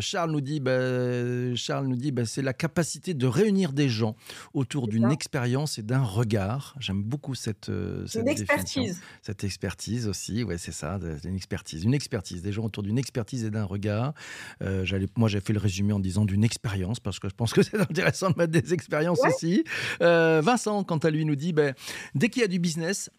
Charles 0.00 0.30
nous 0.30 0.40
dit, 0.40 0.60
bah, 0.60 1.54
Charles 1.56 1.94
bah, 2.12 2.24
c'est 2.24 2.42
la 2.42 2.54
capacité 2.54 3.14
de 3.14 3.26
réunir 3.26 3.72
des 3.72 3.88
gens 3.88 4.16
autour 4.54 4.79
d'une 4.88 5.10
expérience 5.10 5.78
et 5.78 5.82
d'un 5.82 6.02
regard. 6.02 6.74
J'aime 6.78 7.02
beaucoup 7.02 7.34
cette, 7.34 7.70
cette 8.06 8.26
expertise. 8.26 9.00
Cette 9.22 9.44
expertise 9.44 10.08
aussi, 10.08 10.44
ouais, 10.44 10.58
c'est 10.58 10.72
ça, 10.72 10.98
une 11.24 11.36
expertise, 11.36 11.84
une 11.84 11.94
expertise 11.94 12.42
des 12.42 12.52
gens 12.52 12.64
autour 12.64 12.82
d'une 12.82 12.98
expertise 12.98 13.44
et 13.44 13.50
d'un 13.50 13.64
regard. 13.64 14.14
Euh, 14.62 14.84
moi, 15.16 15.28
j'ai 15.28 15.40
fait 15.40 15.52
le 15.52 15.58
résumé 15.58 15.92
en 15.92 16.00
disant 16.00 16.24
d'une 16.24 16.44
expérience, 16.44 17.00
parce 17.00 17.18
que 17.18 17.28
je 17.28 17.34
pense 17.34 17.52
que 17.52 17.62
c'est 17.62 17.80
intéressant 17.80 18.30
de 18.30 18.36
mettre 18.36 18.52
des 18.52 18.74
expériences 18.74 19.20
aussi. 19.26 19.64
Euh, 20.02 20.40
Vincent, 20.42 20.84
quant 20.84 20.98
à 20.98 21.10
lui, 21.10 21.24
nous 21.24 21.36
dit 21.36 21.52
ben, 21.52 21.74
dès 22.14 22.28
qu'il 22.28 22.42
y 22.42 22.44
a 22.44 22.48
du 22.48 22.58
business, 22.58 23.10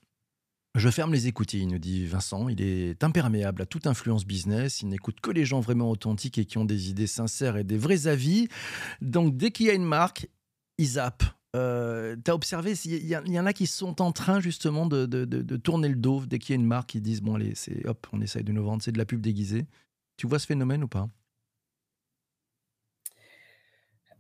je 0.76 0.89
ferme 0.89 1.12
les 1.12 1.28
écoutilles, 1.28 1.67
nous 1.67 1.80
dit 1.80 2.06
Vincent. 2.06 2.47
Il 2.47 2.62
est 2.62 3.04
imperméable 3.04 3.62
à 3.62 3.65
toute 3.65 3.88
influence 3.88 4.26
business. 4.26 4.82
Il 4.82 4.88
n'écoute 4.88 5.19
que 5.21 5.32
les 5.32 5.43
gens 5.43 5.60
vraiment 5.60 5.91
authentiques 5.91 6.38
et 6.38 6.45
qui 6.45 6.58
ont 6.58 6.65
des 6.65 6.89
idées 6.89 7.08
sincères 7.08 7.58
et 7.58 7.65
des 7.65 7.78
vrais 7.78 8.08
avis. 8.08 8.47
Donc, 9.02 9.36
dès 9.36 9.52
qu'il 9.52 9.65
y 9.65 9.69
a 9.69 9.74
une 9.74 9.86
marque, 9.86 10.28
il 10.78 10.86
zappe. 10.86 11.24
Euh, 11.55 12.15
tu 12.23 12.31
as 12.31 12.35
observé, 12.35 12.73
il 12.85 12.93
y, 12.93 13.09
y, 13.09 13.39
en 13.39 13.45
a 13.45 13.51
qui 13.51 13.67
sont 13.67 14.01
en 14.01 14.13
train 14.13 14.39
justement 14.39 14.85
de, 14.85 15.05
de, 15.05 15.25
de, 15.25 15.57
tourner 15.57 15.89
le 15.89 15.95
dos 15.95 16.25
dès 16.25 16.39
qu'il 16.39 16.55
y 16.55 16.57
a 16.57 16.61
une 16.61 16.67
marque 16.67 16.91
qui 16.91 17.01
disent 17.01 17.21
bon 17.21 17.35
allez, 17.35 17.55
c'est 17.55 17.85
hop, 17.85 18.07
on 18.13 18.21
essaye 18.21 18.43
de 18.43 18.53
nous 18.53 18.63
vendre, 18.63 18.81
c'est 18.81 18.93
de 18.93 18.97
la 18.97 19.05
pub 19.05 19.19
déguisée. 19.19 19.65
Tu 20.15 20.27
vois 20.27 20.39
ce 20.39 20.47
phénomène 20.47 20.83
ou 20.83 20.87
pas? 20.87 21.09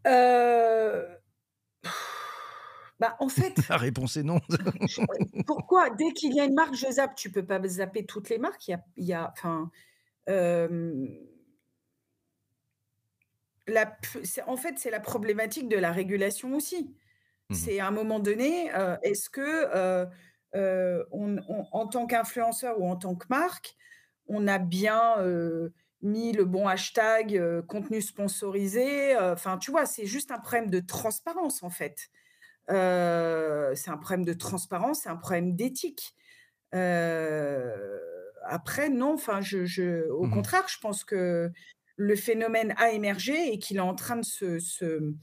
Euh... 0.07 1.07
Bah, 2.99 3.15
en 3.19 3.29
fait, 3.29 3.55
La 3.69 3.77
réponse 3.77 4.17
est 4.17 4.23
non. 4.23 4.41
pourquoi 5.47 5.89
dès 5.89 6.11
qu'il 6.11 6.35
y 6.35 6.39
a 6.41 6.45
une 6.45 6.53
marque, 6.53 6.75
je 6.75 6.91
zappe? 6.91 7.15
Tu 7.15 7.31
peux 7.31 7.45
pas 7.45 7.61
zapper 7.65 8.05
toutes 8.05 8.29
les 8.29 8.39
marques. 8.39 8.67
Il 8.67 8.71
y 8.71 8.73
a 8.73 8.83
il 8.97 9.05
y 9.05 9.13
a 9.13 9.31
enfin, 9.31 9.71
hem, 10.27 11.07
la 13.67 13.97
en 14.47 14.57
fait, 14.57 14.75
c'est 14.77 14.91
la 14.91 14.99
problématique 14.99 15.69
de 15.69 15.77
la 15.77 15.91
régulation 15.91 16.53
aussi. 16.55 16.93
Mmh 17.51 17.67
C'est 17.67 17.79
à 17.79 17.87
un 17.87 17.91
moment 17.91 18.19
donné, 18.19 18.71
heu, 18.73 18.97
est-ce 19.03 19.29
que, 19.29 20.07
on 20.53 21.37
on 21.47 21.65
en 21.71 21.87
tant 21.87 22.07
qu'influenceur 22.07 22.79
ou 22.79 22.87
en 22.89 22.95
tant 22.97 23.15
que 23.15 23.25
marque, 23.29 23.75
on 24.27 24.47
a 24.47 24.59
bien, 24.59 25.15
mis 26.01 26.31
le 26.33 26.45
bon 26.45 26.67
hashtag, 26.67 27.41
contenu 27.67 28.01
sponsorisé, 28.01 29.17
enfin, 29.17 29.57
tu 29.57 29.71
vois? 29.71 29.85
C'est 29.85 30.05
juste 30.05 30.31
un 30.31 30.39
problème 30.39 30.69
de 30.69 30.79
transparence, 30.79 31.63
en 31.63 31.69
fait. 31.69 32.09
C'est 32.69 33.91
un 33.91 33.97
problème 33.97 34.25
de 34.25 34.33
transparence, 34.33 35.01
c'est 35.03 35.09
un 35.09 35.17
problème 35.17 35.55
d'éthique. 35.55 36.15
Après 38.43 38.89
non, 38.89 39.13
enfin 39.13 39.41
je 39.41 39.65
je 39.65 40.09
au 40.09 40.27
Mmh 40.27 40.27
contraire, 40.27 40.67
je 40.67 40.77
pense 40.79 41.03
que 41.03 41.51
le 41.97 42.15
phénomène 42.15 42.73
a 42.77 42.91
émergé 42.91 43.53
et 43.53 43.59
qu'il 43.59 43.77
est 43.77 43.79
en 43.81 43.95
train 43.95 44.17
de 44.17 44.25
se 44.25 44.59
se 44.59 45.13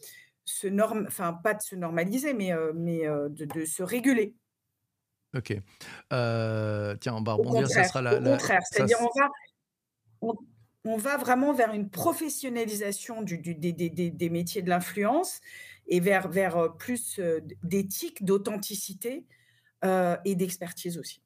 se 0.48 0.66
norm 0.68 1.06
enfin 1.08 1.34
pas 1.34 1.54
de 1.54 1.62
se 1.62 1.76
normaliser, 1.76 2.34
mais 2.34 2.52
heu 2.52 2.72
mais 2.74 3.06
heu, 3.06 3.28
de 3.30 3.44
de 3.46 3.64
se 3.66 3.82
réguler. 3.82 4.36
OK. 5.34 5.50
Heu, 6.12 6.96
tiens, 7.00 7.14
on 7.14 7.22
va 7.22 7.32
rebondir, 7.34 7.70
ça 7.70 7.84
sera 7.84 8.00
la 8.02 8.18
au 8.18 8.20
la 8.20 8.38
contraire, 8.38 8.60
c'est-à-dire 8.64 8.98
on 9.00 9.18
va 9.20 9.28
on 10.22 10.34
on 10.84 10.96
va 10.98 11.16
vraiment 11.18 11.52
vers 11.54 11.74
une 11.74 11.90
professionnalisation 11.90 13.22
du 13.22 13.38
du 13.38 13.54
des 13.56 13.72
des 13.72 13.90
des 13.90 14.10
des 14.10 14.30
métiers 14.30 14.62
de 14.62 14.70
l'influence 14.70 15.40
et 15.88 16.00
vers 16.00 16.28
vers, 16.30 16.58
heu, 16.58 16.76
plus, 16.78 17.18
heu, 17.20 17.40
d 17.42 17.58
d'éthique, 17.64 18.24
d'authenticité, 18.24 19.26
heu 19.84 20.16
et 20.26 20.36
d'expertise 20.36 20.98
aussi. 20.98 21.22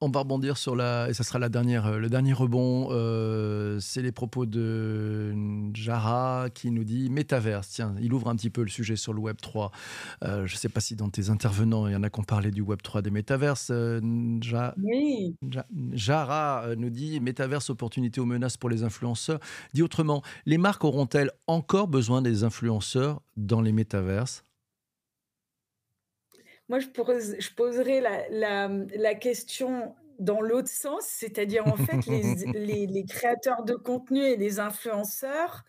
On 0.00 0.10
va 0.10 0.20
rebondir 0.20 0.56
sur 0.58 0.76
la 0.76 1.08
et 1.10 1.12
ça 1.14 1.24
sera 1.24 1.40
la 1.40 1.48
dernière, 1.48 1.88
heu, 1.88 1.98
le 1.98 2.08
dernier 2.08 2.32
rebond, 2.32 2.88
heu, 2.92 3.78
c'est 3.80 4.00
les 4.00 4.12
propos 4.12 4.46
de 4.46 5.32
Njara 5.34 6.50
qui 6.54 6.70
nous 6.70 6.84
dit: 6.84 7.10
«Métaverse». 7.10 7.68
Tiens, 7.70 7.96
il 8.00 8.12
ouvre 8.14 8.28
un 8.28 8.36
petit 8.36 8.48
peu 8.50 8.62
le 8.62 8.68
sujet 8.68 8.94
sur 8.94 9.12
le 9.12 9.18
web 9.18 9.36
3. 9.42 9.72
Heu, 10.24 10.46
je 10.46 10.54
ne 10.54 10.58
sais 10.58 10.68
pas 10.68 10.78
si 10.80 10.94
dans 10.94 11.10
tes 11.10 11.30
intervenants, 11.30 11.88
il 11.88 11.94
y 11.94 11.96
en 11.96 12.04
a 12.04 12.10
qui 12.10 12.20
ont 12.20 12.22
parlé 12.22 12.52
du 12.52 12.60
web 12.60 12.80
3, 12.80 13.02
des 13.02 13.10
métaverses. 13.10 13.72
Oui. 14.76 15.36
Heu, 15.42 16.74
nous 16.76 16.90
dit: 16.90 17.20
«Métaverse, 17.20 17.70
opportunité 17.70 18.20
ou 18.20 18.24
menace 18.26 18.56
pour 18.56 18.70
les 18.70 18.84
influenceurs». 18.84 19.40
Dit 19.74 19.82
autrement, 19.82 20.22
les 20.46 20.58
marques 20.58 20.84
auront-elles 20.84 21.32
encore 21.48 21.88
besoin 21.88 22.22
des 22.22 22.44
influenceurs 22.44 23.20
dans 23.36 23.60
les 23.62 23.72
métaverses? 23.72 24.44
Moi, 26.68 26.80
je 26.80 26.88
pose 26.88 27.36
je 27.38 27.50
poserais 27.54 28.00
la 28.00 28.28
la, 28.28 28.68
la 28.94 29.14
question 29.14 29.94
dans 30.18 30.40
l'autre 30.40 30.68
sens, 30.68 31.04
c'est-à-dire, 31.04 31.66
en 31.66 31.76
fait, 31.76 32.06
les 32.06 32.34
les 32.52 32.86
les 32.86 33.04
créateurs 33.04 33.62
de 33.64 33.74
contenu 33.74 34.20
et 34.22 34.36
les 34.36 34.60
influenceurs, 34.60 35.64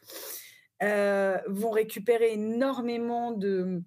heu, 0.83 1.37
vont 1.47 1.71
récupérer 1.71 2.33
énormément 2.33 3.31
de, 3.31 3.83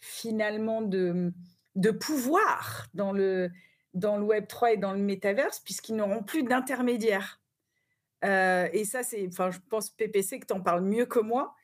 finalement, 0.00 0.82
de, 0.82 1.32
de 1.76 1.90
pouvoir 1.92 2.86
dans 2.94 3.12
le 3.12 3.50
dans 3.94 4.16
le 4.18 4.24
web 4.24 4.46
3 4.48 4.72
et 4.72 4.76
dans 4.78 4.92
le 4.92 5.00
métaverse, 5.00 5.60
puisqu'ils 5.60 5.96
n'auront 5.96 6.22
plus 6.22 6.42
d'intermédiaires. 6.44 7.40
Heu 8.24 8.68
et 8.72 8.84
ça, 8.84 9.02
c'est 9.02 9.26
enfin, 9.28 9.50
je 9.50 9.58
pense, 9.70 9.90
PPC, 9.90 10.40
que 10.40 10.46
tu 10.46 10.54
en 10.54 10.60
parles 10.62 10.82
mieux 10.84 11.06
que 11.06 11.20
moi, 11.20 11.54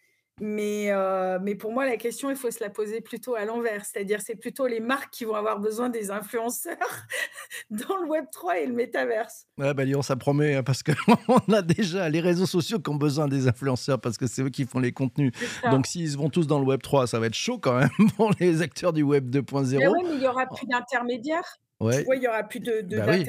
mais 0.40 0.90
heu, 0.90 1.38
mais 1.42 1.54
pour 1.54 1.72
moi, 1.72 1.86
la 1.86 1.96
question, 1.96 2.30
il 2.30 2.36
faut 2.36 2.50
se 2.50 2.62
la 2.62 2.70
poser 2.70 3.00
plutôt 3.00 3.34
à 3.34 3.44
l'envers. 3.44 3.84
C'est-à-dire, 3.84 4.20
c'est 4.20 4.36
plutôt 4.36 4.66
les 4.66 4.80
marques 4.80 5.10
qui 5.12 5.24
vont 5.24 5.34
avoir 5.34 5.58
besoin 5.58 5.88
des 5.88 6.10
influenceurs 6.10 6.76
dans 7.70 7.96
le 7.96 8.08
web 8.08 8.24
3 8.32 8.60
et 8.60 8.66
le 8.66 8.72
métaverse. 8.72 9.46
Ouais, 9.58 9.74
bah, 9.74 9.84
donc, 9.84 10.02
ça 10.02 10.16
promet, 10.16 10.56
hein, 10.56 10.62
parce 10.62 10.82
qu'on 10.82 11.52
a 11.52 11.62
déjà 11.62 12.08
les 12.08 12.20
réseaux 12.20 12.46
sociaux 12.46 12.78
qui 12.78 12.90
ont 12.90 12.96
besoin 12.96 13.28
des 13.28 13.48
influenceurs 13.48 14.00
parce 14.00 14.16
que 14.16 14.26
c'est 14.26 14.42
eux 14.42 14.50
qui 14.50 14.64
font 14.64 14.80
les 14.80 14.92
contenus. 14.92 15.32
Donc 15.70 15.86
s'ils 15.86 16.16
vont 16.16 16.30
tous 16.30 16.46
dans 16.46 16.58
le 16.58 16.66
web 16.66 16.80
3, 16.82 17.06
ça 17.06 17.18
va 17.18 17.26
être 17.26 17.34
chaud 17.34 17.58
quand 17.58 17.78
même 17.78 17.90
pour 18.16 18.32
les 18.40 18.62
acteurs 18.62 18.92
du 18.92 19.02
web 19.02 19.34
Mais 19.34 19.40
2.0. 19.40 19.88
ouais, 19.88 20.02
mais 20.04 20.14
il 20.14 20.22
y 20.22 20.26
aura 20.26 20.46
plus 20.46 20.66
d'intermédiaires. 20.66 21.58
Tu 21.80 21.84
Ouais, 21.86 22.02
vois, 22.04 22.16
il 22.16 22.22
y 22.22 22.26
aura 22.26 22.42
plus 22.42 22.58
de 22.58 22.80
de 22.80 22.96
bah, 22.96 23.06
oui, 23.08 23.24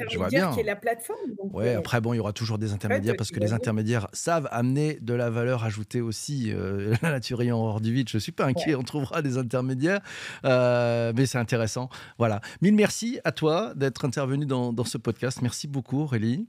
qui 0.52 0.60
est 0.60 0.62
la 0.64 0.74
plateforme, 0.74 1.34
donc 1.38 1.54
Ouais, 1.54 1.74
heu, 1.74 1.78
après 1.78 2.00
bon, 2.00 2.12
il 2.14 2.16
y 2.16 2.20
aura 2.20 2.32
toujours 2.32 2.58
des 2.58 2.72
intermédiaires 2.72 3.14
parce 3.16 3.28
tu 3.28 3.34
que 3.34 3.40
les 3.40 3.52
intermédiaires 3.52 4.08
savent 4.12 4.48
amener 4.50 4.98
de 5.00 5.14
la 5.14 5.30
valeur 5.30 5.62
ajoutée 5.64 6.00
aussi. 6.00 6.50
Heu, 6.54 6.94
la 7.00 7.10
nature 7.12 7.40
ayant 7.42 7.58
horreur 7.58 7.80
du 7.80 7.92
vide, 7.92 8.08
je 8.08 8.18
suis 8.18 8.32
pas 8.32 8.46
inquiet, 8.46 8.74
on 8.74 8.82
trouvera 8.82 9.22
des 9.22 9.38
intermédiaires. 9.38 10.00
Heu, 10.44 11.12
mais 11.14 11.26
c'est 11.26 11.38
intéressant. 11.38 11.88
Voilà. 12.18 12.40
Mille 12.60 12.74
merci 12.74 13.20
à 13.24 13.30
toi 13.32 13.72
d'être 13.76 14.04
intervenue 14.04 14.46
dans 14.46 14.72
dans 14.72 14.84
ce 14.84 14.98
podcast. 14.98 15.42
Merci 15.42 15.68
beaucoup 15.68 16.00
Aurélie. 16.02 16.48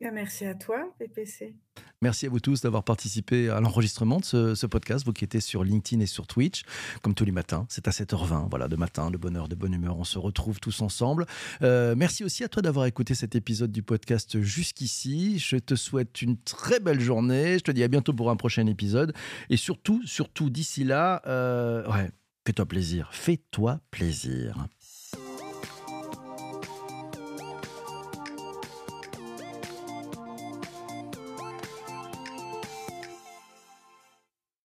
Bah, 0.00 0.10
merci 0.10 0.46
à 0.46 0.54
toi, 0.54 0.94
PPC. 0.98 1.54
Merci 2.00 2.24
à 2.24 2.30
vous 2.30 2.40
tous 2.40 2.62
d'avoir 2.62 2.82
participé 2.82 3.50
à 3.50 3.60
l'enregistrement 3.60 4.18
de 4.18 4.24
ce, 4.54 4.66
podcast, 4.66 5.04
vous 5.04 5.12
qui 5.12 5.24
étiez 5.24 5.40
sur 5.40 5.62
LinkedIn 5.62 6.02
et 6.02 6.06
sur 6.06 6.26
Twitch, 6.26 6.62
comme 7.02 7.12
tous 7.12 7.26
les 7.26 7.32
matins. 7.32 7.66
C'est 7.68 7.86
à 7.86 7.90
7h20, 7.90 8.48
voilà, 8.48 8.68
de 8.68 8.76
matin, 8.76 9.10
de 9.10 9.18
bonne 9.18 9.36
heure, 9.36 9.48
de 9.48 9.54
bonne 9.54 9.74
humeur. 9.74 9.98
On 9.98 10.04
se 10.04 10.18
retrouve 10.18 10.58
tous 10.58 10.80
ensemble. 10.80 11.26
Euh, 11.60 11.94
merci 11.94 12.24
aussi 12.24 12.42
à 12.44 12.48
toi 12.48 12.62
d'avoir 12.62 12.86
écouté 12.86 13.14
cet 13.14 13.34
épisode 13.34 13.70
du 13.70 13.82
podcast 13.82 14.40
jusqu'ici. 14.40 15.38
Je 15.38 15.56
te 15.56 15.74
souhaite 15.74 16.22
une 16.22 16.38
très 16.38 16.80
belle 16.80 17.00
journée. 17.00 17.58
Je 17.58 17.64
te 17.64 17.70
dis 17.70 17.82
à 17.82 17.88
bientôt 17.88 18.14
pour 18.14 18.30
un 18.30 18.36
prochain 18.36 18.66
épisode. 18.66 19.12
Et 19.50 19.58
surtout, 19.58 20.00
surtout 20.06 20.48
d'ici 20.48 20.84
là, 20.84 21.20
euh, 21.26 21.86
fais-toi 22.46 22.64
plaisir. 22.64 23.10
Fais-toi 23.12 23.80
plaisir. 23.90 24.66